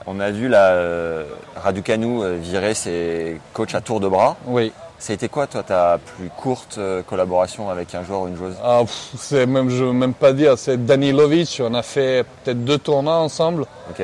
on 0.06 0.20
a 0.20 0.30
vu 0.30 0.48
là, 0.48 0.70
euh, 0.72 1.24
Raducanu 1.56 2.22
euh, 2.22 2.36
virer 2.40 2.74
ses 2.74 3.40
coachs 3.52 3.74
à 3.74 3.80
tour 3.80 4.00
de 4.00 4.08
bras. 4.08 4.36
oui. 4.46 4.72
Ça 4.98 5.12
a 5.12 5.14
été 5.14 5.28
quoi, 5.28 5.46
toi, 5.46 5.62
ta 5.62 5.98
plus 6.16 6.30
courte 6.30 6.76
euh, 6.78 7.02
collaboration 7.02 7.68
avec 7.68 7.94
un 7.94 8.02
joueur 8.02 8.22
ou 8.22 8.28
une 8.28 8.36
joueuse? 8.36 8.54
Ah, 8.64 8.80
c'est 9.18 9.44
même, 9.44 9.68
je 9.68 9.84
veux 9.84 9.92
même 9.92 10.14
pas 10.14 10.32
dire, 10.32 10.56
c'est 10.56 10.86
Danilovic, 10.86 11.60
on 11.62 11.74
a 11.74 11.82
fait 11.82 12.24
peut-être 12.42 12.64
deux 12.64 12.78
tournois 12.78 13.16
ensemble, 13.18 13.66
Ok. 13.90 14.02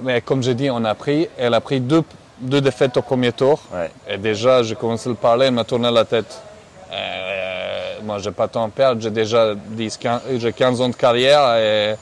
mais 0.00 0.22
comme 0.22 0.42
j'ai 0.42 0.54
dit, 0.54 0.70
on 0.70 0.82
a 0.86 0.94
pris, 0.94 1.28
elle 1.36 1.52
a 1.52 1.60
pris 1.60 1.78
deux, 1.78 2.02
deux 2.40 2.62
défaites 2.62 2.96
au 2.96 3.02
premier 3.02 3.32
tour. 3.32 3.60
Ouais. 3.70 3.90
Et 4.08 4.16
déjà, 4.16 4.62
j'ai 4.62 4.76
commencé 4.76 5.10
à 5.10 5.12
le 5.12 5.16
parler, 5.16 5.48
elle 5.48 5.52
m'a 5.52 5.64
tourné 5.64 5.90
la 5.90 6.06
tête. 6.06 6.40
Euh, 6.90 7.96
moi, 8.02 8.16
j'ai 8.18 8.30
pas 8.30 8.46
de 8.46 8.52
temps 8.52 8.64
à 8.64 8.68
perdre, 8.70 9.02
j'ai 9.02 9.10
déjà 9.10 9.54
10, 9.54 9.96
15, 9.98 10.20
j'ai 10.38 10.52
15 10.54 10.80
ans 10.80 10.88
de 10.88 10.96
carrière 10.96 11.54
et 11.56 11.96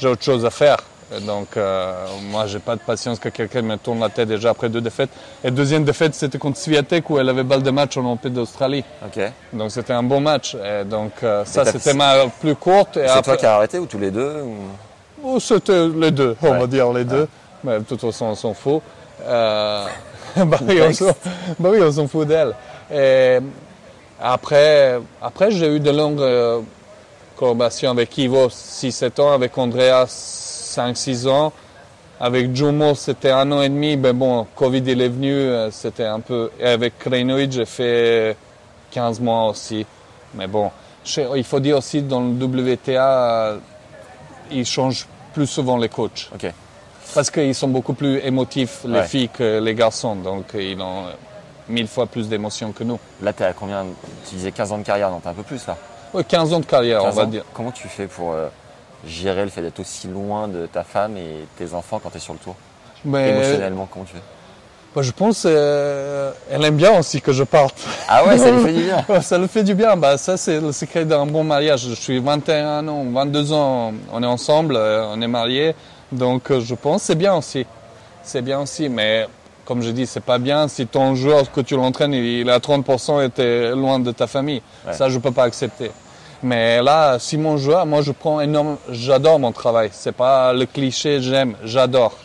j'ai 0.00 0.08
autre 0.08 0.22
chose 0.24 0.46
à 0.46 0.50
faire. 0.50 0.78
Donc, 1.22 1.56
euh, 1.56 1.94
moi, 2.30 2.46
j'ai 2.46 2.58
pas 2.58 2.76
de 2.76 2.80
patience 2.80 3.18
que 3.18 3.30
quelqu'un 3.30 3.62
me 3.62 3.76
tourne 3.76 4.00
la 4.00 4.10
tête 4.10 4.28
déjà 4.28 4.50
après 4.50 4.68
deux 4.68 4.80
défaites. 4.82 5.08
Et 5.42 5.50
deuxième 5.50 5.84
défaite, 5.84 6.14
c'était 6.14 6.36
contre 6.38 6.58
Sviatek 6.58 7.08
où 7.08 7.18
elle 7.18 7.28
avait 7.28 7.44
balle 7.44 7.62
de 7.62 7.70
match 7.70 7.96
en 7.96 8.12
Open 8.12 8.32
d'Australie. 8.32 8.84
Ok. 9.04 9.22
Donc, 9.54 9.70
c'était 9.70 9.94
un 9.94 10.02
bon 10.02 10.20
match. 10.20 10.54
Et 10.54 10.84
donc, 10.84 11.12
euh, 11.22 11.44
ça, 11.46 11.64
c'était 11.64 11.94
ma 11.94 12.26
plus 12.40 12.54
courte. 12.54 12.90
C'est 12.94 13.06
après- 13.08 13.22
toi 13.22 13.36
qui 13.38 13.46
as 13.46 13.54
arrêté 13.54 13.78
ou 13.78 13.86
tous 13.86 13.98
les 13.98 14.10
deux 14.10 14.42
ou- 14.42 14.56
Oh, 15.24 15.40
C'était 15.40 15.88
les 15.88 16.10
deux, 16.10 16.36
on 16.42 16.52
va 16.58 16.66
dire 16.66 16.92
les 16.92 17.04
deux. 17.04 17.26
Mais 17.64 17.78
de 17.78 17.84
toute 17.84 18.00
façon, 18.00 18.26
on 18.26 18.34
s'en 18.34 18.54
fout. 18.54 18.82
Euh, 19.26 19.86
bah, 20.36 20.58
oui, 20.68 20.80
on 20.82 20.92
s'en, 20.92 21.06
bah 21.58 21.70
oui, 21.72 21.78
on 21.82 21.90
s'en 21.90 22.06
fout 22.06 22.28
d'elle. 22.28 22.54
Et 22.92 23.38
après, 24.20 24.98
après 25.20 25.50
j'ai 25.50 25.66
eu 25.74 25.80
de 25.80 25.90
longues 25.90 26.20
euh, 26.20 26.60
collaborations 27.36 27.90
avec 27.90 28.16
Ivo, 28.18 28.48
6-7 28.48 29.20
ans, 29.20 29.32
avec 29.32 29.56
Andrea, 29.58 30.04
5-6 30.82 31.28
ans. 31.28 31.52
Avec 32.20 32.54
Jumo, 32.54 32.94
c'était 32.94 33.30
un 33.30 33.50
an 33.52 33.62
et 33.62 33.68
demi. 33.68 33.96
Mais 33.96 34.12
bon, 34.12 34.46
Covid, 34.56 34.82
il 34.86 35.00
est 35.00 35.08
venu, 35.08 35.32
euh, 35.32 35.70
c'était 35.70 36.04
un 36.06 36.20
peu... 36.20 36.50
Et 36.58 36.66
avec 36.66 36.98
Krenoid, 36.98 37.50
j'ai 37.50 37.64
fait 37.64 38.36
15 38.90 39.20
mois 39.20 39.48
aussi. 39.48 39.86
Mais 40.34 40.46
bon, 40.46 40.70
il 41.36 41.44
faut 41.44 41.60
dire 41.60 41.78
aussi, 41.78 42.02
dans 42.02 42.20
le 42.20 42.32
WTA, 42.44 42.90
euh, 42.90 43.58
ils 44.50 44.66
changent 44.66 45.06
plus 45.32 45.46
souvent 45.46 45.76
les 45.76 45.88
coachs. 45.88 46.28
Ok. 46.34 46.52
Parce 47.14 47.30
qu'ils 47.30 47.54
sont 47.54 47.68
beaucoup 47.68 47.94
plus 47.94 48.18
émotifs, 48.18 48.80
les 48.84 48.98
Ouais. 48.98 49.06
filles, 49.06 49.28
que 49.30 49.60
les 49.60 49.74
garçons. 49.74 50.16
Donc, 50.16 50.46
ils 50.54 50.78
ont 50.80 51.04
mille 51.68 51.86
fois 51.88 52.06
plus 52.06 52.28
d'émotions 52.28 52.72
que 52.72 52.82
nous. 52.84 52.98
Là, 53.22 53.32
tu 53.32 53.42
à 53.44 53.52
combien? 53.52 53.86
Tu 54.28 54.34
disais 54.34 54.52
15 54.52 54.72
ans 54.72 54.78
de 54.78 54.82
carrière, 54.82 55.10
non, 55.10 55.20
t'as 55.22 55.30
un 55.30 55.34
peu 55.34 55.42
plus 55.44 55.66
là. 55.66 55.76
Ouais, 56.12 56.24
15 56.24 56.52
ans 56.52 56.60
de 56.60 56.66
carrière, 56.66 57.02
15 57.02 57.12
on 57.12 57.16
va 57.16 57.22
ans. 57.22 57.26
dire. 57.26 57.44
Comment 57.54 57.70
tu 57.70 57.88
fais 57.88 58.06
pour 58.06 58.32
euh, 58.32 58.48
gérer 59.06 59.44
le 59.44 59.50
fait 59.50 59.62
d'être 59.62 59.80
aussi 59.80 60.08
loin 60.08 60.48
de 60.48 60.66
ta 60.66 60.84
femme 60.84 61.16
et 61.16 61.46
tes 61.56 61.74
enfants 61.74 62.00
quand 62.02 62.10
tu 62.10 62.16
es 62.16 62.20
sur 62.20 62.32
le 62.32 62.38
tour 62.38 62.56
Mais 63.04 63.30
Émotionnellement, 63.30 63.88
comment 63.90 64.04
tu 64.04 64.14
fais 64.14 64.22
bah, 64.94 65.02
je 65.02 65.12
pense 65.12 65.42
qu'elle 65.42 66.64
aime 66.64 66.76
bien 66.76 66.98
aussi 66.98 67.20
que 67.20 67.30
je 67.32 67.44
parte. 67.44 67.76
Ah 68.08 68.24
ouais, 68.26 68.36
ça 68.36 68.50
lui 68.50 68.64
fait 68.64 68.72
du 68.72 68.82
bien. 69.08 69.20
Ça 69.20 69.38
le 69.38 69.46
fait 69.46 69.62
du 69.62 69.74
bien. 69.74 69.96
Bah, 69.96 70.16
ça, 70.16 70.36
c'est 70.36 70.60
le 70.60 70.72
secret 70.72 71.04
d'un 71.04 71.24
bon 71.26 71.44
mariage. 71.44 71.86
Je 71.88 71.94
suis 71.94 72.18
21 72.18 72.88
ans, 72.88 73.04
22 73.04 73.52
ans, 73.52 73.92
on 74.12 74.22
est 74.22 74.26
ensemble, 74.26 74.74
euh, 74.76 75.06
on 75.12 75.20
est 75.20 75.28
mariés. 75.28 75.74
Donc, 76.10 76.50
euh, 76.50 76.60
je 76.60 76.74
pense 76.74 77.02
c'est 77.02 77.14
bien 77.14 77.36
aussi. 77.36 77.64
C'est 78.24 78.42
bien 78.42 78.60
aussi. 78.60 78.88
Mais 78.88 79.28
comme 79.64 79.82
je 79.82 79.90
dis, 79.90 80.06
c'est 80.06 80.18
pas 80.24 80.38
bien 80.38 80.66
si 80.66 80.86
ton 80.86 81.14
joueur 81.14 81.52
que 81.52 81.60
tu 81.60 81.76
l'entraînes, 81.76 82.14
il 82.14 82.24
il 82.24 82.48
est 82.48 82.52
à 82.52 82.58
30% 82.58 83.24
et 83.24 83.30
t'es 83.30 83.70
loin 83.72 84.00
de 84.00 84.10
ta 84.10 84.26
famille. 84.26 84.62
Ouais. 84.86 84.94
Ça, 84.94 85.08
je 85.10 85.18
peux 85.18 85.32
pas 85.32 85.44
accepter. 85.44 85.92
Mais 86.42 86.80
là, 86.82 87.18
si 87.18 87.36
mon 87.36 87.56
joueur, 87.56 87.84
moi, 87.84 88.00
je 88.02 88.12
prends 88.12 88.40
énorme, 88.40 88.76
j'adore 88.90 89.40
mon 89.40 89.50
travail. 89.50 89.90
C'est 89.92 90.12
pas 90.12 90.52
le 90.52 90.66
cliché, 90.66 91.20
j'aime, 91.20 91.54
j'adore. 91.64 92.16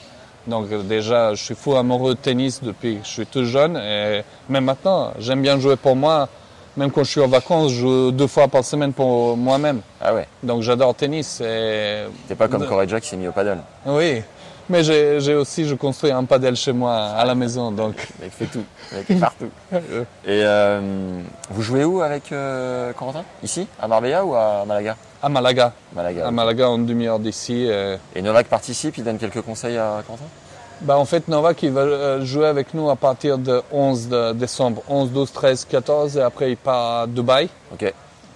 Donc 0.46 0.70
déjà, 0.88 1.34
je 1.34 1.43
suis 1.43 1.55
fou 1.55 1.75
amoureux 1.75 2.15
de 2.15 2.20
tennis 2.20 2.62
depuis 2.62 2.98
que 2.98 3.05
je 3.05 3.10
suis 3.10 3.25
tout 3.25 3.46
jeune. 3.46 3.77
Et 3.77 4.24
même 4.50 4.65
maintenant, 4.65 5.13
j'aime 5.17 5.41
bien 5.41 5.60
jouer 5.60 5.77
pour 5.77 5.96
moi. 5.96 6.27
Même 6.75 6.92
quand 6.92 7.03
je 7.03 7.12
suis 7.12 7.22
en 7.22 7.27
vacances, 7.27 7.72
je 7.72 7.80
joue 7.82 8.12
deux 8.12 8.27
fois 8.27 8.48
par 8.48 8.63
semaine 8.65 8.94
pour 8.94 9.38
moi-même. 9.38 9.82
Ah 10.01 10.13
ouais, 10.13 10.27
Donc 10.42 10.62
j'adore 10.63 10.96
tennis. 10.96 11.39
Et... 11.42 12.06
t'es 12.27 12.36
pas 12.36 12.48
comme 12.48 12.65
Correja 12.65 13.00
qui 13.00 13.10
s'est 13.10 13.15
mis 13.18 13.27
au 13.27 13.32
paddle. 13.32 13.60
Oui, 13.86 14.24
mais 14.70 14.84
j'ai 14.84 15.36
aussi, 15.36 15.68
je 15.68 15.75
construis 15.75 16.12
un 16.12 16.24
padel 16.24 16.56
chez 16.56 16.72
moi 16.74 16.96
à 16.96 17.25
la 17.25 17.36
maison. 17.36 17.72
Donc 17.72 17.96
Le 18.20 18.25
mec 18.25 18.34
fait 18.34 18.46
tout, 18.46 18.63
le 18.92 18.98
mec 18.98 19.12
est 19.12 19.15
partout. 19.20 19.50
Et 19.72 20.42
euh, 20.44 20.82
vous 21.51 21.62
jouez 21.62 21.84
où 21.86 22.01
avec 22.01 22.32
euh, 22.32 22.92
Corentin? 22.94 23.24
Ici? 23.44 23.68
À 23.80 23.88
Marbella 23.88 24.25
ou 24.25 24.34
à 24.34 24.63
Malaga? 24.65 24.96
À 25.22 25.30
Malaga, 25.30 25.74
Malaga. 25.96 26.27
à. 26.27 26.32
Malaga 26.32 26.70
en 26.70 26.80
demi-heure 26.80 27.20
d'ici. 27.20 27.65
et- 27.65 27.98
Et 28.15 28.22
Novak 28.22 28.48
participe, 28.48 28.98
il 28.98 29.03
donne 29.03 29.18
quelques 29.20 29.42
conseils 29.42 29.77
à 29.77 30.01
Corentin? 30.08 30.25
Bah, 30.82 30.98
en 30.98 31.06
fait, 31.06 31.27
Novak, 31.27 31.63
il 31.63 31.72
va 31.72 31.82
euh, 31.82 32.25
jouer 32.25 32.48
avec 32.48 32.74
nous 32.74 32.89
à 32.89 32.96
partir 32.96 33.38
de 33.38 33.62
11 33.72 34.10
de 34.10 34.34
décembre. 34.34 34.82
11, 34.89 35.12
12, 35.12 35.32
13, 35.32 35.65
14 35.65 36.18
et 36.18 36.22
après 36.22 36.51
il 36.51 36.58
part 36.58 37.01
à 37.03 37.08
Dubaï. 37.08 37.48
Ok. 37.72 37.94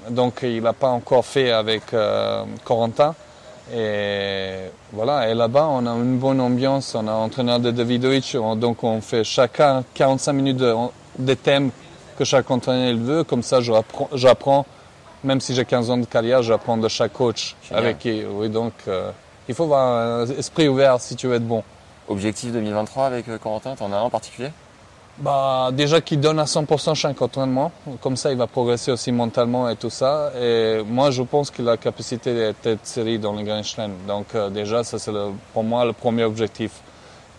Donc 0.10 0.40
il 0.44 0.62
n'a 0.62 0.72
pas 0.74 0.88
encore 0.90 1.26
fait 1.26 1.52
avec 1.52 1.94
euh, 1.94 2.44
Corentin. 2.64 3.14
Et 3.76 4.70
voilà, 4.94 5.30
et 5.30 5.34
là-bas 5.34 5.68
on 5.70 5.86
a 5.86 5.92
une 5.92 6.18
bonne 6.18 6.40
ambiance, 6.40 6.96
on 6.96 7.06
a 7.06 7.12
entraîneur 7.12 7.60
de 7.60 7.70
Davidovic, 7.70 8.38
on- 8.40 8.56
donc 8.56 8.82
on 8.86 9.02
fait 9.02 9.26
chacun 9.26 9.84
45 9.94 10.32
minutes 10.32 10.56
de, 10.56 10.74
des 11.20 11.36
thèmes 11.36 11.72
que 12.18 12.24
chaque 12.24 12.50
entraîneur 12.50 12.90
il 12.92 12.98
veut, 13.02 13.26
comme 13.26 13.44
ça 13.44 13.60
j'apprends, 14.14 14.66
même 15.22 15.42
si 15.42 15.54
j'ai 15.54 15.66
15 15.66 15.90
ans 15.90 15.98
de 15.98 16.06
carrière, 16.06 16.42
j'apprends 16.44 16.78
de 16.78 16.88
chaque 16.88 17.12
coach 17.12 17.58
Génial. 17.68 17.84
avec 17.84 18.00
qui. 18.00 18.24
Oui, 18.24 18.48
donc 18.48 18.72
euh, 18.88 19.12
il 19.50 19.54
faut 19.54 19.66
avoir 19.66 20.22
un 20.22 20.26
esprit 20.28 20.70
ouvert 20.70 21.02
si 21.02 21.18
tu 21.18 21.28
veux 21.28 21.36
être 21.36 21.46
bon. 21.46 21.62
Objectif 22.08 22.52
2023 22.52 23.06
avec 23.06 23.28
euh, 23.28 23.38
Corentin, 23.38 23.76
t'en 23.76 23.92
as 23.92 23.98
un 23.98 24.02
en 24.02 24.10
particulier? 24.10 24.52
Bah, 25.20 25.72
déjà 25.74 26.00
qu'il 26.00 26.20
donne 26.20 26.38
à 26.38 26.44
100% 26.44 26.94
chaque 26.94 27.20
entraînement, 27.22 27.72
comme 28.02 28.16
ça 28.16 28.32
il 28.32 28.38
va 28.38 28.46
progresser 28.46 28.92
aussi 28.92 29.12
mentalement 29.12 29.68
et 29.68 29.76
tout 29.76 29.90
ça. 29.90 30.32
Et 30.40 30.84
moi 30.86 31.10
je 31.10 31.24
pense 31.24 31.50
qu'il 31.50 31.68
a 31.68 31.72
la 31.72 31.78
capacité 31.78 32.36
d'être 32.36 32.64
de 32.64 32.78
série 32.84 33.18
dans 33.18 33.34
le 33.34 33.42
Grand 33.42 33.64
Chelem. 33.64 33.94
Donc 34.08 34.36
euh, 34.36 34.52
déjà 34.52 34.84
ça 34.84 35.00
c'est 35.00 35.12
pour 35.54 35.64
moi 35.64 35.86
le 35.86 35.94
premier 35.94 36.24
objectif. 36.24 36.72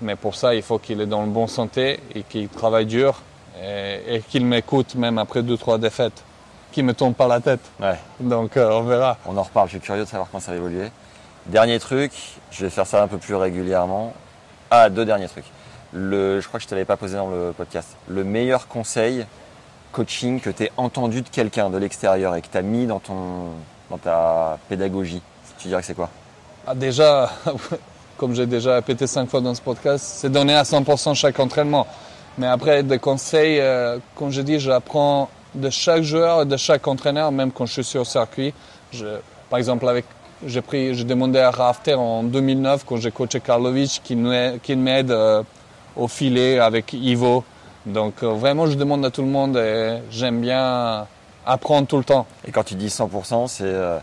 Mais 0.00 0.16
pour 0.16 0.34
ça 0.34 0.56
il 0.56 0.62
faut 0.62 0.78
qu'il 0.78 1.00
est 1.00 1.06
dans 1.06 1.22
le 1.22 1.28
bon 1.28 1.46
santé 1.46 2.00
et 2.16 2.24
qu'il 2.24 2.48
travaille 2.48 2.86
dur 2.86 3.22
et, 3.62 4.16
et 4.16 4.20
qu'il 4.22 4.44
m'écoute 4.44 4.96
même 4.96 5.18
après 5.18 5.44
deux 5.44 5.56
trois 5.56 5.78
défaites, 5.78 6.24
qu'il 6.72 6.84
me 6.84 6.94
tombe 6.94 7.14
par 7.14 7.28
la 7.28 7.40
tête. 7.40 7.60
Ouais. 7.80 7.98
Donc 8.18 8.56
euh, 8.56 8.70
on 8.72 8.82
verra. 8.82 9.18
On 9.24 9.36
en 9.36 9.42
reparle, 9.44 9.68
je 9.68 9.74
suis 9.74 9.80
curieux 9.80 10.02
de 10.02 10.08
savoir 10.08 10.28
comment 10.30 10.40
ça 10.40 10.50
va 10.50 10.56
évoluer. 10.56 10.90
Dernier 11.46 11.78
truc, 11.78 12.12
je 12.50 12.64
vais 12.64 12.70
faire 12.70 12.88
ça 12.88 13.04
un 13.04 13.06
peu 13.06 13.18
plus 13.18 13.36
régulièrement. 13.36 14.14
Ah, 14.70 14.88
deux 14.90 15.04
derniers 15.04 15.28
trucs. 15.28 15.44
Je 15.94 16.46
crois 16.46 16.58
que 16.58 16.62
je 16.62 16.66
ne 16.66 16.70
te 16.70 16.74
l'avais 16.74 16.84
pas 16.84 16.96
posé 16.96 17.16
dans 17.16 17.30
le 17.30 17.52
podcast. 17.56 17.96
Le 18.08 18.24
meilleur 18.24 18.68
conseil 18.68 19.24
coaching 19.92 20.40
que 20.40 20.50
tu 20.50 20.64
aies 20.64 20.72
entendu 20.76 21.22
de 21.22 21.28
quelqu'un 21.28 21.70
de 21.70 21.78
l'extérieur 21.78 22.34
et 22.36 22.42
que 22.42 22.48
tu 22.50 22.58
as 22.58 22.62
mis 22.62 22.86
dans, 22.86 22.98
ton, 23.00 23.46
dans 23.90 23.96
ta 23.98 24.58
pédagogie, 24.68 25.22
tu 25.58 25.68
dirais 25.68 25.80
que 25.80 25.86
c'est 25.86 25.94
quoi? 25.94 26.10
Ah, 26.66 26.74
déjà, 26.74 27.30
comme 28.18 28.34
j'ai 28.34 28.46
déjà 28.46 28.74
répété 28.74 29.06
cinq 29.06 29.30
fois 29.30 29.40
dans 29.40 29.54
ce 29.54 29.62
podcast, 29.62 30.04
c'est 30.06 30.28
donner 30.30 30.54
à 30.54 30.62
100% 30.64 31.14
chaque 31.14 31.40
entraînement. 31.40 31.86
Mais 32.36 32.46
après, 32.46 32.82
des 32.82 32.98
conseils, 32.98 33.58
euh, 33.58 33.98
comme 34.14 34.30
je 34.30 34.42
dis, 34.42 34.60
j'apprends 34.60 35.30
de 35.54 35.70
chaque 35.70 36.02
joueur 36.02 36.42
et 36.42 36.44
de 36.44 36.56
chaque 36.58 36.86
entraîneur, 36.86 37.32
même 37.32 37.50
quand 37.50 37.64
je 37.64 37.72
suis 37.72 37.84
sur 37.84 38.06
circuit. 38.06 38.52
Je- 38.92 39.18
par 39.48 39.58
exemple, 39.58 39.88
avec, 39.88 40.04
j'ai 40.46 40.62
pris, 40.62 40.94
j'ai 40.94 41.04
demandé 41.04 41.38
à 41.38 41.50
Rafter 41.50 41.94
en 41.94 42.22
2009, 42.22 42.84
quand 42.86 42.96
j'ai 42.96 43.10
coaché 43.10 43.40
Karlovic, 43.40 44.02
qu'il 44.04 44.18
m'aide, 44.78 45.10
euh, 45.10 45.42
au 45.96 46.08
filet 46.08 46.58
avec 46.58 46.92
Ivo. 46.92 47.44
Donc 47.86 48.22
euh, 48.22 48.28
vraiment, 48.28 48.66
je 48.66 48.74
demande 48.74 49.04
à 49.04 49.10
tout 49.10 49.22
le 49.22 49.28
monde 49.28 49.56
et 49.56 49.98
j'aime 50.10 50.40
bien 50.40 51.06
apprendre 51.46 51.86
tout 51.86 51.96
le 51.96 52.04
temps. 52.04 52.26
Et 52.46 52.52
quand 52.52 52.62
tu 52.62 52.74
dis 52.74 52.88
100%, 52.88 53.48
c'est 53.48 53.64
euh, 53.64 53.98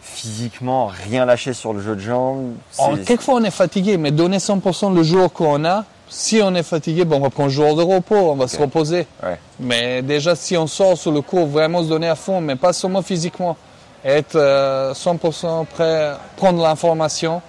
physiquement 0.00 0.86
rien 0.86 1.24
lâcher 1.24 1.54
sur 1.54 1.72
le 1.72 1.80
jeu 1.80 1.96
de 1.96 2.00
jambes. 2.00 2.54
Oh, 2.78 2.94
quelquefois 3.04 3.34
on 3.34 3.44
est 3.44 3.50
fatigué, 3.50 3.96
mais 3.96 4.10
donner 4.10 4.38
100% 4.38 4.94
le 4.94 5.02
jour 5.02 5.32
qu'on 5.32 5.64
a, 5.64 5.84
si 6.08 6.40
on 6.42 6.54
est 6.54 6.62
fatigué, 6.62 7.04
bon, 7.04 7.16
on 7.16 7.20
va 7.20 7.30
prendre 7.30 7.48
un 7.48 7.52
jour 7.52 7.74
de 7.74 7.82
repos, 7.82 8.14
on 8.14 8.36
va 8.36 8.46
se 8.46 8.58
reposer. 8.58 9.06
Ouais. 9.22 9.38
Mais 9.58 10.02
déjà, 10.02 10.36
si 10.36 10.56
on 10.56 10.66
sort 10.66 10.96
sur 10.96 11.10
le 11.10 11.22
cours, 11.22 11.46
vraiment 11.46 11.82
se 11.82 11.88
donner 11.88 12.08
à 12.08 12.14
fond, 12.14 12.40
mais 12.40 12.56
pas 12.56 12.72
seulement 12.72 13.02
physiquement. 13.02 13.56
Être 14.04 14.36
euh, 14.36 14.92
100% 14.92 15.66
prêt, 15.66 16.12
prendre 16.36 16.62
l'information, 16.62 17.40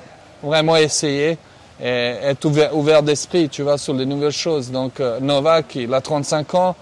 vraiment 0.41 0.77
essayer, 0.77 1.38
et 1.81 2.15
être 2.21 2.45
ouvert, 2.45 3.03
d'esprit, 3.03 3.50
tu 3.50 3.62
vois, 3.62 3.77
sur 3.77 3.93
les 3.93 4.05
nouvelles 4.05 4.31
choses. 4.31 4.71
Donc 4.71 5.00
euh, 5.00 5.19
Novak, 5.19 5.75
il 5.75 5.93
a 5.93 6.00
35 6.00 6.55
ans, 6.55 6.75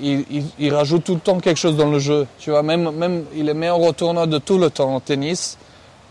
il, 0.00 0.74
rajoute 0.74 1.04
tout 1.04 1.14
le 1.14 1.20
temps 1.20 1.38
quelque 1.38 1.58
chose 1.58 1.76
dans 1.76 1.90
le 1.90 2.00
jeu. 2.00 2.26
Tu 2.38 2.50
vois, 2.50 2.62
même, 2.62 2.90
même 2.90 3.24
il 3.34 3.48
est 3.48 3.54
meilleur 3.54 3.78
retourneur 3.78 4.26
de 4.26 4.38
tout 4.38 4.58
le 4.58 4.70
temps 4.70 4.94
en 4.94 5.00
tennis. 5.00 5.58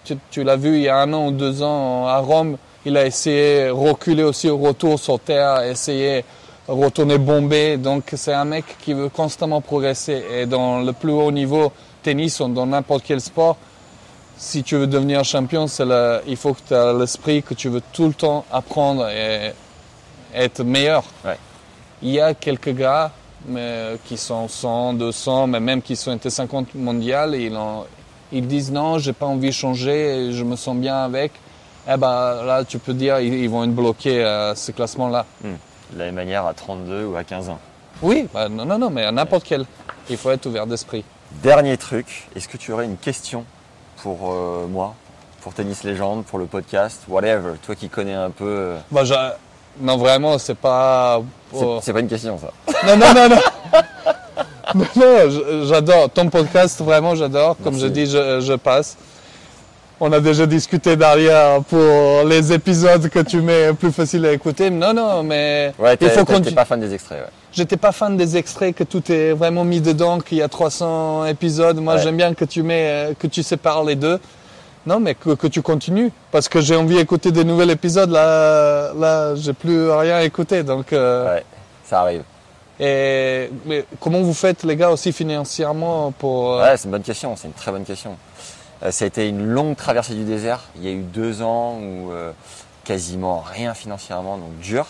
Tu, 0.05 0.17
tu 0.31 0.43
l'as 0.43 0.55
vu 0.55 0.77
il 0.77 0.83
y 0.83 0.89
a 0.89 0.97
un 0.97 1.11
an 1.13 1.27
ou 1.27 1.31
deux 1.31 1.61
ans 1.61 2.07
à 2.07 2.17
Rome, 2.19 2.57
il 2.85 2.97
a 2.97 3.05
essayé 3.05 3.69
reculer 3.69 4.23
aussi 4.23 4.49
au 4.49 4.57
retour 4.57 4.99
sur 4.99 5.19
terre, 5.19 5.61
essayer 5.63 6.25
retourner 6.67 7.17
bombé. 7.17 7.77
Donc 7.77 8.11
c'est 8.15 8.33
un 8.33 8.45
mec 8.45 8.65
qui 8.81 8.93
veut 8.93 9.09
constamment 9.09 9.61
progresser. 9.61 10.23
Et 10.31 10.45
dans 10.45 10.81
le 10.81 10.93
plus 10.93 11.11
haut 11.11 11.31
niveau, 11.31 11.71
tennis 12.03 12.39
ou 12.39 12.47
dans 12.49 12.65
n'importe 12.65 13.03
quel 13.07 13.21
sport, 13.21 13.57
si 14.37 14.63
tu 14.63 14.75
veux 14.75 14.87
devenir 14.87 15.23
champion, 15.23 15.65
le- 15.79 16.21
il 16.27 16.35
faut 16.37 16.53
que 16.53 16.59
tu 16.67 16.73
aies 16.73 16.93
l'esprit 16.99 17.41
que 17.43 17.53
tu 17.53 17.69
veux 17.69 17.81
tout 17.93 18.07
le 18.07 18.13
temps 18.13 18.45
apprendre 18.51 19.07
et 19.09 19.53
être 20.35 20.63
meilleur. 20.63 21.03
Ouais. 21.25 21.37
Il 22.01 22.09
y 22.09 22.19
a 22.19 22.33
quelques 22.33 22.75
gars 22.75 23.11
mais, 23.47 23.97
qui 24.05 24.17
sont 24.17 24.47
100, 24.47 24.93
200, 24.93 25.47
mais 25.47 25.59
même 25.59 25.81
qui 25.81 25.95
sont 25.95 26.13
été 26.15 26.29
50 26.29 26.75
mondiales, 26.75 27.35
ils, 27.35 27.55
ont- 27.55 27.85
ils 28.31 28.45
disent 28.47 28.71
non, 28.71 28.97
j'ai 28.99 29.13
pas 29.13 29.25
envie 29.25 29.47
de 29.49 29.53
changer, 29.53 30.29
je 30.31 30.43
me 30.43 30.55
sens 30.55 30.75
bien 30.77 30.95
avec. 31.03 31.31
Eh 31.87 31.97
ben 31.97 32.43
là, 32.45 32.63
tu 32.63 32.79
peux 32.79 32.93
dire, 32.93 33.19
ils, 33.19 33.33
ils 33.33 33.49
vont 33.49 33.65
être 33.65 33.75
bloqués 33.75 34.23
à 34.23 34.55
ce 34.55 34.71
classement-là. 34.71 35.25
De 35.43 35.99
la 35.99 36.05
même 36.05 36.15
manière 36.15 36.45
à 36.45 36.53
32 36.53 37.05
ou 37.05 37.15
à 37.17 37.23
15 37.25 37.49
ans. 37.49 37.59
Oui, 38.01 38.27
bah, 38.33 38.47
non, 38.49 38.65
non, 38.65 38.77
non, 38.79 38.89
mais 38.89 39.03
à 39.03 39.11
n'importe 39.11 39.43
quel. 39.45 39.65
Il 40.09 40.15
faut 40.17 40.31
être 40.31 40.45
ouvert 40.45 40.65
d'esprit. 40.65 41.03
Dernier 41.41 41.77
truc, 41.77 42.27
est-ce 42.35 42.47
que 42.47 42.57
tu 42.57 42.71
aurais 42.71 42.85
une 42.85 42.97
question 42.97 43.43
pour 44.01 44.31
euh, 44.31 44.65
moi, 44.67 44.95
pour 45.41 45.53
Tennis 45.53 45.83
Légende, 45.83 46.23
pour 46.25 46.39
le 46.39 46.45
podcast, 46.45 47.01
whatever, 47.07 47.53
toi 47.65 47.75
qui 47.75 47.89
connais 47.89 48.13
un 48.13 48.29
peu. 48.29 48.45
euh, 48.47 48.77
Bah, 48.91 49.03
non, 49.81 49.97
vraiment, 49.97 50.37
c'est 50.37 50.55
pas. 50.55 51.21
C'est 51.51 51.57
oh. 51.63 51.79
c'est 51.81 51.91
pas 51.93 51.99
une 51.99 52.07
question 52.07 52.37
ça. 52.37 52.51
Non, 52.87 52.95
non, 52.97 53.13
non, 53.13 53.29
non. 53.29 53.41
non, 54.75 54.85
non, 54.95 55.65
j'adore. 55.65 56.09
Ton 56.11 56.29
podcast, 56.29 56.79
vraiment, 56.81 57.15
j'adore. 57.15 57.57
Comme 57.63 57.77
je 57.77 57.87
dis, 57.87 58.05
je, 58.05 58.39
je 58.41 58.53
passe. 58.53 58.97
On 59.99 60.11
a 60.11 60.19
déjà 60.19 60.45
discuté 60.45 60.95
derrière 60.97 61.61
pour 61.63 62.23
les 62.25 62.51
épisodes 62.51 63.07
que 63.09 63.19
tu 63.19 63.41
mets 63.41 63.73
plus 63.73 63.91
facile 63.91 64.25
à 64.25 64.33
écouter. 64.33 64.69
Non, 64.69 64.93
non, 64.93 65.23
mais 65.23 65.73
Ouais, 65.79 65.95
il 66.01 66.09
faut 66.09 66.25
continuer. 66.25 66.51
pas 66.51 66.65
fan 66.65 66.79
des 66.79 66.93
extraits. 66.93 67.19
Ouais. 67.21 67.29
J'étais 67.53 67.77
pas 67.77 67.91
fan 67.91 68.17
des 68.17 68.35
extraits, 68.35 68.75
que 68.75 68.83
tout 68.83 69.09
est 69.11 69.31
vraiment 69.31 69.63
mis 69.63 69.79
dedans, 69.79 70.19
qu'il 70.19 70.39
y 70.39 70.41
a 70.41 70.49
300 70.49 71.25
épisodes. 71.27 71.77
Moi, 71.79 71.95
Ouais. 71.95 72.01
j'aime 72.01 72.17
bien 72.17 72.33
que 72.33 72.43
tu 72.43 72.63
mets, 72.63 72.87
euh, 72.89 73.13
que 73.17 73.27
tu 73.27 73.43
sépares 73.43 73.83
les 73.83 73.95
deux. 73.95 74.19
Non, 74.85 74.99
mais 74.99 75.15
que, 75.15 75.35
que 75.35 75.47
tu 75.47 75.61
continues. 75.61 76.11
Parce 76.31 76.49
que 76.49 76.59
j'ai 76.59 76.75
envie 76.75 76.95
d'écouter 76.95 77.31
des 77.31 77.43
nouveaux 77.45 77.63
épisodes. 77.69 78.09
Là, 78.09 78.91
là, 78.99 79.35
j'ai 79.35 79.53
plus 79.53 79.89
rien 79.91 80.15
à 80.15 80.23
écouter. 80.23 80.63
Donc, 80.63 80.91
euh, 80.91 81.35
Ouais, 81.35 81.43
ça 81.85 82.01
arrive. 82.01 82.23
et 82.79 83.49
mais 83.65 83.85
comment 84.01 84.19
vous 84.21 84.33
faites, 84.33 84.63
les 84.63 84.75
gars, 84.75 84.89
aussi 84.89 85.13
financièrement 85.13 86.11
pour. 86.11 86.55
euh, 86.55 86.63
Ouais, 86.63 86.75
c'est 86.75 86.85
une 86.85 86.91
bonne 86.91 87.03
question, 87.03 87.35
c'est 87.37 87.47
une 87.47 87.53
très 87.53 87.71
bonne 87.71 87.85
question. 87.85 88.17
Euh, 88.83 88.91
ça 88.91 89.05
a 89.05 89.07
été 89.07 89.27
une 89.29 89.45
longue 89.45 89.75
traversée 89.75 90.13
du 90.13 90.23
désert. 90.23 90.61
Il 90.75 90.83
y 90.83 90.87
a 90.87 90.91
eu 90.91 91.01
deux 91.01 91.41
ans 91.41 91.77
où 91.79 92.11
euh, 92.11 92.31
quasiment 92.83 93.39
rien 93.39 93.73
financièrement, 93.73 94.37
donc 94.37 94.57
dur. 94.59 94.87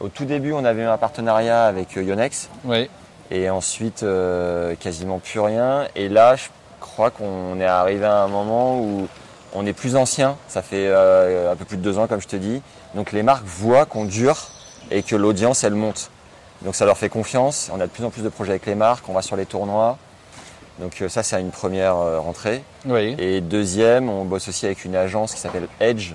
Au 0.00 0.08
tout 0.08 0.24
début, 0.24 0.52
on 0.52 0.64
avait 0.64 0.82
eu 0.82 0.86
un 0.86 0.96
partenariat 0.98 1.66
avec 1.66 1.96
euh, 1.96 2.02
Yonex 2.02 2.48
Oui. 2.64 2.88
et 3.30 3.50
ensuite 3.50 4.02
euh, 4.02 4.74
quasiment 4.76 5.18
plus 5.18 5.40
rien. 5.40 5.86
Et 5.94 6.08
là, 6.08 6.36
je 6.36 6.46
crois 6.80 7.10
qu'on 7.10 7.60
est 7.60 7.66
arrivé 7.66 8.06
à 8.06 8.22
un 8.22 8.28
moment 8.28 8.80
où 8.80 9.06
on 9.54 9.66
est 9.66 9.74
plus 9.74 9.96
ancien. 9.96 10.36
Ça 10.48 10.62
fait 10.62 10.86
euh, 10.88 11.52
un 11.52 11.56
peu 11.56 11.64
plus 11.64 11.76
de 11.76 11.82
deux 11.82 11.98
ans, 11.98 12.06
comme 12.06 12.20
je 12.20 12.28
te 12.28 12.36
dis. 12.36 12.62
Donc 12.94 13.12
les 13.12 13.22
marques 13.22 13.44
voient 13.44 13.84
qu'on 13.86 14.06
dure 14.06 14.48
et 14.90 15.02
que 15.02 15.14
l'audience, 15.14 15.62
elle 15.62 15.74
monte. 15.74 16.10
Donc 16.62 16.74
ça 16.74 16.84
leur 16.86 16.98
fait 16.98 17.08
confiance. 17.08 17.70
On 17.72 17.80
a 17.80 17.86
de 17.86 17.90
plus 17.92 18.04
en 18.04 18.10
plus 18.10 18.22
de 18.22 18.28
projets 18.28 18.52
avec 18.52 18.66
les 18.66 18.74
marques. 18.74 19.08
On 19.08 19.12
va 19.12 19.22
sur 19.22 19.36
les 19.36 19.46
tournois. 19.46 19.98
Donc 20.80 21.00
euh, 21.02 21.08
ça, 21.08 21.22
c'est 21.22 21.40
une 21.40 21.50
première 21.50 21.96
euh, 21.96 22.18
rentrée. 22.20 22.62
Oui. 22.86 23.14
Et 23.18 23.40
deuxième, 23.40 24.08
on 24.08 24.24
bosse 24.24 24.48
aussi 24.48 24.66
avec 24.66 24.84
une 24.84 24.96
agence 24.96 25.34
qui 25.34 25.40
s'appelle 25.40 25.68
Edge, 25.80 26.12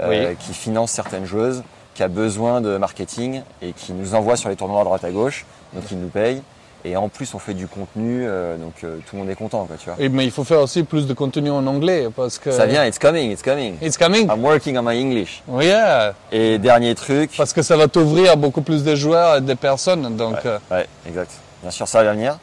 euh, 0.00 0.28
Oui. 0.30 0.36
qui 0.38 0.52
finance 0.54 0.90
certaines 0.90 1.24
joueuses, 1.24 1.62
qui 1.94 2.02
a 2.02 2.08
besoin 2.08 2.60
de 2.60 2.76
marketing 2.76 3.42
et 3.62 3.72
qui 3.72 3.92
nous 3.92 4.14
envoie 4.14 4.36
sur 4.36 4.48
les 4.48 4.56
tournois 4.56 4.80
à 4.80 4.84
droite 4.84 5.04
à 5.04 5.10
gauche, 5.10 5.44
donc 5.72 5.84
ils 5.90 5.98
nous 5.98 6.08
payent. 6.08 6.42
Et 6.84 6.96
en 6.96 7.08
plus, 7.08 7.32
on 7.34 7.38
fait 7.38 7.54
du 7.54 7.68
contenu, 7.68 8.24
euh, 8.26 8.56
donc 8.56 8.72
euh, 8.82 8.96
tout 9.06 9.14
le 9.14 9.20
monde 9.22 9.30
est 9.30 9.36
content, 9.36 9.66
quoi, 9.66 9.76
tu 9.78 9.88
vois. 9.88 9.94
Et- 10.00 10.08
mais 10.08 10.24
il 10.24 10.32
faut 10.32 10.42
faire 10.42 10.60
aussi 10.60 10.82
plus 10.82 11.06
de 11.06 11.14
contenu 11.14 11.48
en 11.50 11.64
anglais 11.68 12.08
parce 12.14 12.38
que. 12.38 12.50
Ça 12.50 12.66
vient, 12.66 12.84
it's 12.84 12.98
coming, 12.98 13.30
it's 13.30 13.42
coming. 13.42 13.76
It's 13.80 13.96
coming. 13.96 14.26
I'm 14.28 14.42
working 14.44 14.76
on 14.76 14.82
my 14.82 15.00
English. 15.00 15.42
Yeah. 15.60 16.12
Et 16.32 16.58
dernier 16.58 16.96
truc. 16.96 17.30
Parce 17.36 17.52
que 17.52 17.62
ça 17.62 17.76
va 17.76 17.86
t'ouvrir 17.86 18.36
beaucoup 18.36 18.62
plus 18.62 18.82
de 18.82 18.96
joueurs 18.96 19.36
et 19.36 19.40
de 19.42 19.54
personnes. 19.54 20.16
Donc, 20.16 20.44
euh, 20.44 20.58
Ouais, 20.72 20.86
exact. 21.06 21.30
Bien 21.62 21.70
sûr, 21.70 21.86
ça 21.86 22.02
va 22.02 22.12
venir. 22.12 22.36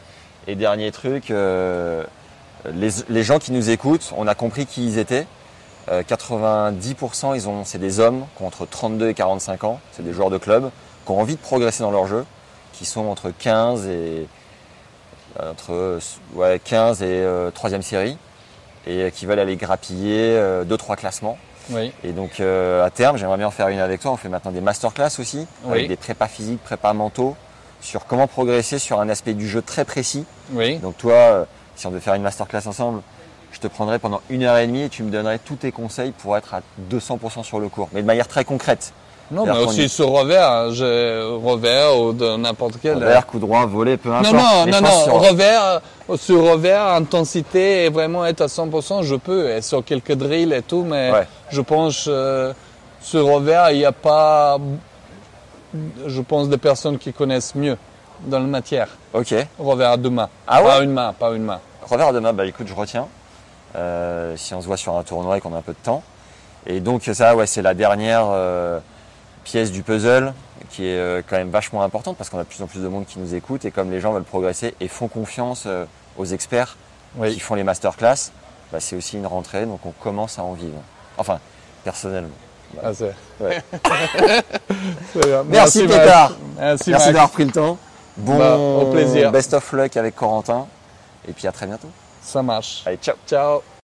Et 0.50 0.56
dernier 0.56 0.92
truc, 0.92 1.30
euh, 1.30 2.04
les, 2.74 2.90
les 3.08 3.24
gens 3.24 3.38
qui 3.38 3.52
nous 3.52 3.70
écoutent, 3.70 4.12
on 4.18 4.28
a 4.28 4.34
compris 4.34 4.66
qui 4.66 4.84
ils 4.84 4.98
étaient. 4.98 5.28
Euh, 5.92 6.02
90%, 6.02 7.36
ils 7.36 7.48
ont, 7.48 7.64
c'est 7.66 7.78
des 7.78 8.00
hommes 8.00 8.26
qui 8.36 8.42
ont 8.44 8.48
entre 8.48 8.66
32 8.66 9.10
et 9.10 9.14
45 9.14 9.64
ans. 9.64 9.80
C'est 9.92 10.04
des 10.04 10.12
joueurs 10.12 10.32
de 10.32 10.40
club 10.40 10.72
qui 11.06 11.12
ont 11.12 11.20
envie 11.20 11.36
de 11.36 11.40
progresser 11.42 11.84
dans 11.84 11.92
leur 11.92 12.08
jeu, 12.08 12.26
qui 12.74 12.86
sont 12.86 13.06
entre 13.08 13.30
15 13.30 13.86
et 13.88 14.28
euh, 15.40 15.52
entre 15.52 15.72
euh, 15.74 16.00
ouais, 16.34 16.60
15 16.64 17.04
et 17.04 17.06
euh, 17.06 17.52
3e 17.52 17.84
série 17.84 18.18
et 18.88 19.04
euh, 19.04 19.10
qui 19.12 19.28
veulent 19.28 19.40
aller 19.40 19.56
grappiller 19.56 20.36
2-3 20.68 20.96
classements. 20.96 21.38
oui. 21.70 21.94
Et 22.04 22.12
donc 22.12 22.40
euh, 22.40 22.84
à 22.84 22.90
terme, 22.90 23.18
j'aimerais 23.18 23.38
bien 23.38 23.48
en 23.48 23.52
faire 23.52 23.68
une 23.68 23.80
avec 23.80 24.02
toi. 24.02 24.12
On 24.12 24.18
fait 24.18 24.30
maintenant 24.30 24.52
des 24.52 24.62
masterclass 24.62 25.20
aussi, 25.20 25.46
Oui. 25.66 25.72
avec 25.74 25.88
des 25.90 25.96
prépas 25.96 26.28
physiques, 26.28 26.64
prépas 26.64 26.94
mentaux, 26.94 27.36
sur 27.82 28.06
comment 28.06 28.28
progresser 28.28 28.80
sur 28.80 29.00
un 29.00 29.10
aspect 29.10 29.34
du 29.34 29.48
jeu 29.48 29.62
très 29.62 29.86
précis. 29.86 30.26
Oui. 30.54 30.78
Donc 30.78 30.98
toi, 30.98 31.14
euh, 31.14 31.44
si 31.76 31.88
on 31.88 31.92
devait 31.92 32.02
faire 32.02 32.14
une 32.16 32.22
masterclass 32.24 32.68
ensemble, 32.68 33.02
je 33.52 33.60
te 33.60 33.68
prendrais 33.68 34.00
pendant 34.00 34.22
une 34.30 34.44
heure 34.44 34.58
et 34.58 34.68
demie 34.68 34.84
et 34.84 34.90
tu 34.90 35.02
me 35.04 35.10
donnerais 35.10 35.40
tous 35.40 35.56
tes 35.56 35.72
conseils 35.72 36.12
pour 36.12 36.38
être 36.38 36.54
à 36.54 36.62
200% 36.92 37.44
sur 37.44 37.60
le 37.60 37.68
cours, 37.70 37.90
mais 37.94 38.02
de 38.02 38.08
manière 38.08 38.28
très 38.28 38.46
concrète. 38.46 38.94
Non, 39.32 39.46
mais 39.46 39.60
aussi 39.60 39.88
sur 39.90 40.10
revers, 40.10 40.50
hein, 40.52 40.70
je- 40.74 41.36
revers 41.38 42.00
ou 42.00 42.14
de 42.14 42.36
n'importe 42.36 42.76
quel. 42.82 42.96
Revers, 42.96 43.28
coup 43.28 43.38
droit, 43.38 43.64
volet, 43.68 43.96
peu 43.96 44.12
importe. 44.12 44.34
Non, 44.34 44.40
non, 44.66 44.66
non, 44.72 44.82
non. 44.82 45.04
sur- 45.04 45.14
Revers, 45.22 45.82
euh, 46.10 46.18
sur 46.18 46.42
revers, 46.52 46.84
intensité 46.88 47.86
et 47.86 47.90
vraiment 47.90 48.26
être 48.26 48.42
à 48.42 48.48
100%, 48.48 49.04
je 49.04 49.16
peux. 49.16 49.52
Et 49.52 49.62
sur 49.62 49.86
quelques 49.86 50.14
drills 50.14 50.52
et 50.52 50.64
tout, 50.64 50.84
mais 50.84 51.12
Ouais. 51.12 51.28
je 51.52 51.62
pense 51.62 52.06
euh, 52.08 52.54
sur 53.02 53.28
revers, 53.28 53.70
il 53.70 53.78
n'y 53.78 53.86
a 53.86 53.92
pas, 53.92 54.58
je 56.08 56.22
pense, 56.22 56.50
des 56.50 56.58
personnes 56.58 56.98
qui 56.98 57.14
connaissent 57.14 57.56
mieux 57.56 57.78
dans 58.26 58.40
la 58.40 58.46
matière. 58.46 58.90
Ok. 59.14 59.34
Deux 59.98 60.10
mains. 60.10 60.30
Ah 60.48 60.62
ouais 60.62 60.68
Pas 60.68 60.84
une 60.84 60.92
main, 60.92 61.14
pas 61.14 61.32
une 61.32 61.44
main. 61.44 61.60
Revers 61.84 62.14
demain, 62.14 62.34
bah 62.34 62.46
écoute, 62.46 62.68
je 62.68 62.74
retiens. 62.74 63.08
Euh, 63.76 64.36
si 64.36 64.54
on 64.54 64.62
se 64.62 64.68
voit 64.68 64.78
sur 64.78 64.98
un 64.98 65.04
tournoi 65.04 65.38
et 65.38 65.42
qu'on 65.42 65.54
a 65.54 65.58
un 65.58 65.62
peu 65.62 65.74
de 65.74 65.78
temps. 65.78 66.04
Et 66.66 66.80
donc 66.80 67.04
ça, 67.04 67.36
ouais, 67.36 67.46
c'est 67.46 67.62
la 67.62 67.74
dernière 67.74 68.26
euh, 68.30 68.80
pièce 69.44 69.72
du 69.72 69.84
puzzle 69.84 70.34
qui 70.70 70.86
est 70.86 70.98
euh, 70.98 71.22
quand 71.28 71.38
même 71.38 71.50
vachement 71.50 71.84
importante 71.84 72.18
parce 72.18 72.30
qu'on 72.30 72.40
a 72.40 72.44
de 72.44 72.48
plus 72.48 72.62
en 72.62 72.68
plus 72.68 72.82
de 72.82 72.88
monde 72.88 73.06
qui 73.06 73.20
nous 73.20 73.34
écoute 73.36 73.66
et 73.66 73.72
comme 73.72 73.92
les 73.92 74.00
gens 74.00 74.12
veulent 74.12 74.24
progresser 74.24 74.76
et 74.80 74.88
font 74.88 75.08
confiance 75.08 75.68
aux 76.18 76.26
experts 76.26 76.78
qui 77.24 77.40
font 77.40 77.56
les 77.56 77.64
masterclass, 77.64 78.32
bah, 78.72 78.80
c'est 78.80 78.96
aussi 78.96 79.18
une 79.18 79.26
rentrée, 79.26 79.66
donc 79.66 79.86
on 79.86 79.92
commence 79.92 80.38
à 80.38 80.44
en 80.44 80.54
vivre. 80.54 80.82
Enfin, 81.18 81.40
personnellement. 81.84 82.30
Ah, 82.84 82.92
Ouais. 83.40 83.64
Merci. 85.50 85.88
Pétard. 85.88 86.34
Merci, 86.58 86.90
Merci 86.92 87.08
d'avoir 87.08 87.30
pris 87.30 87.46
le 87.46 87.52
temps. 87.52 87.78
Bon 88.18 88.38
Bah, 88.38 88.58
au 88.58 88.92
plaisir. 88.92 89.32
best 89.32 89.54
of 89.54 89.72
luck 89.74 89.96
avec 89.98 90.16
Corentin 90.16 90.68
et 91.28 91.32
puis 91.32 91.48
à 91.48 91.52
très 91.52 91.66
bientôt. 91.68 91.90
Ça 92.22 92.44
marche. 92.44 92.84
Allez, 92.86 92.98
ciao. 92.98 93.16
Ciao. 93.28 93.62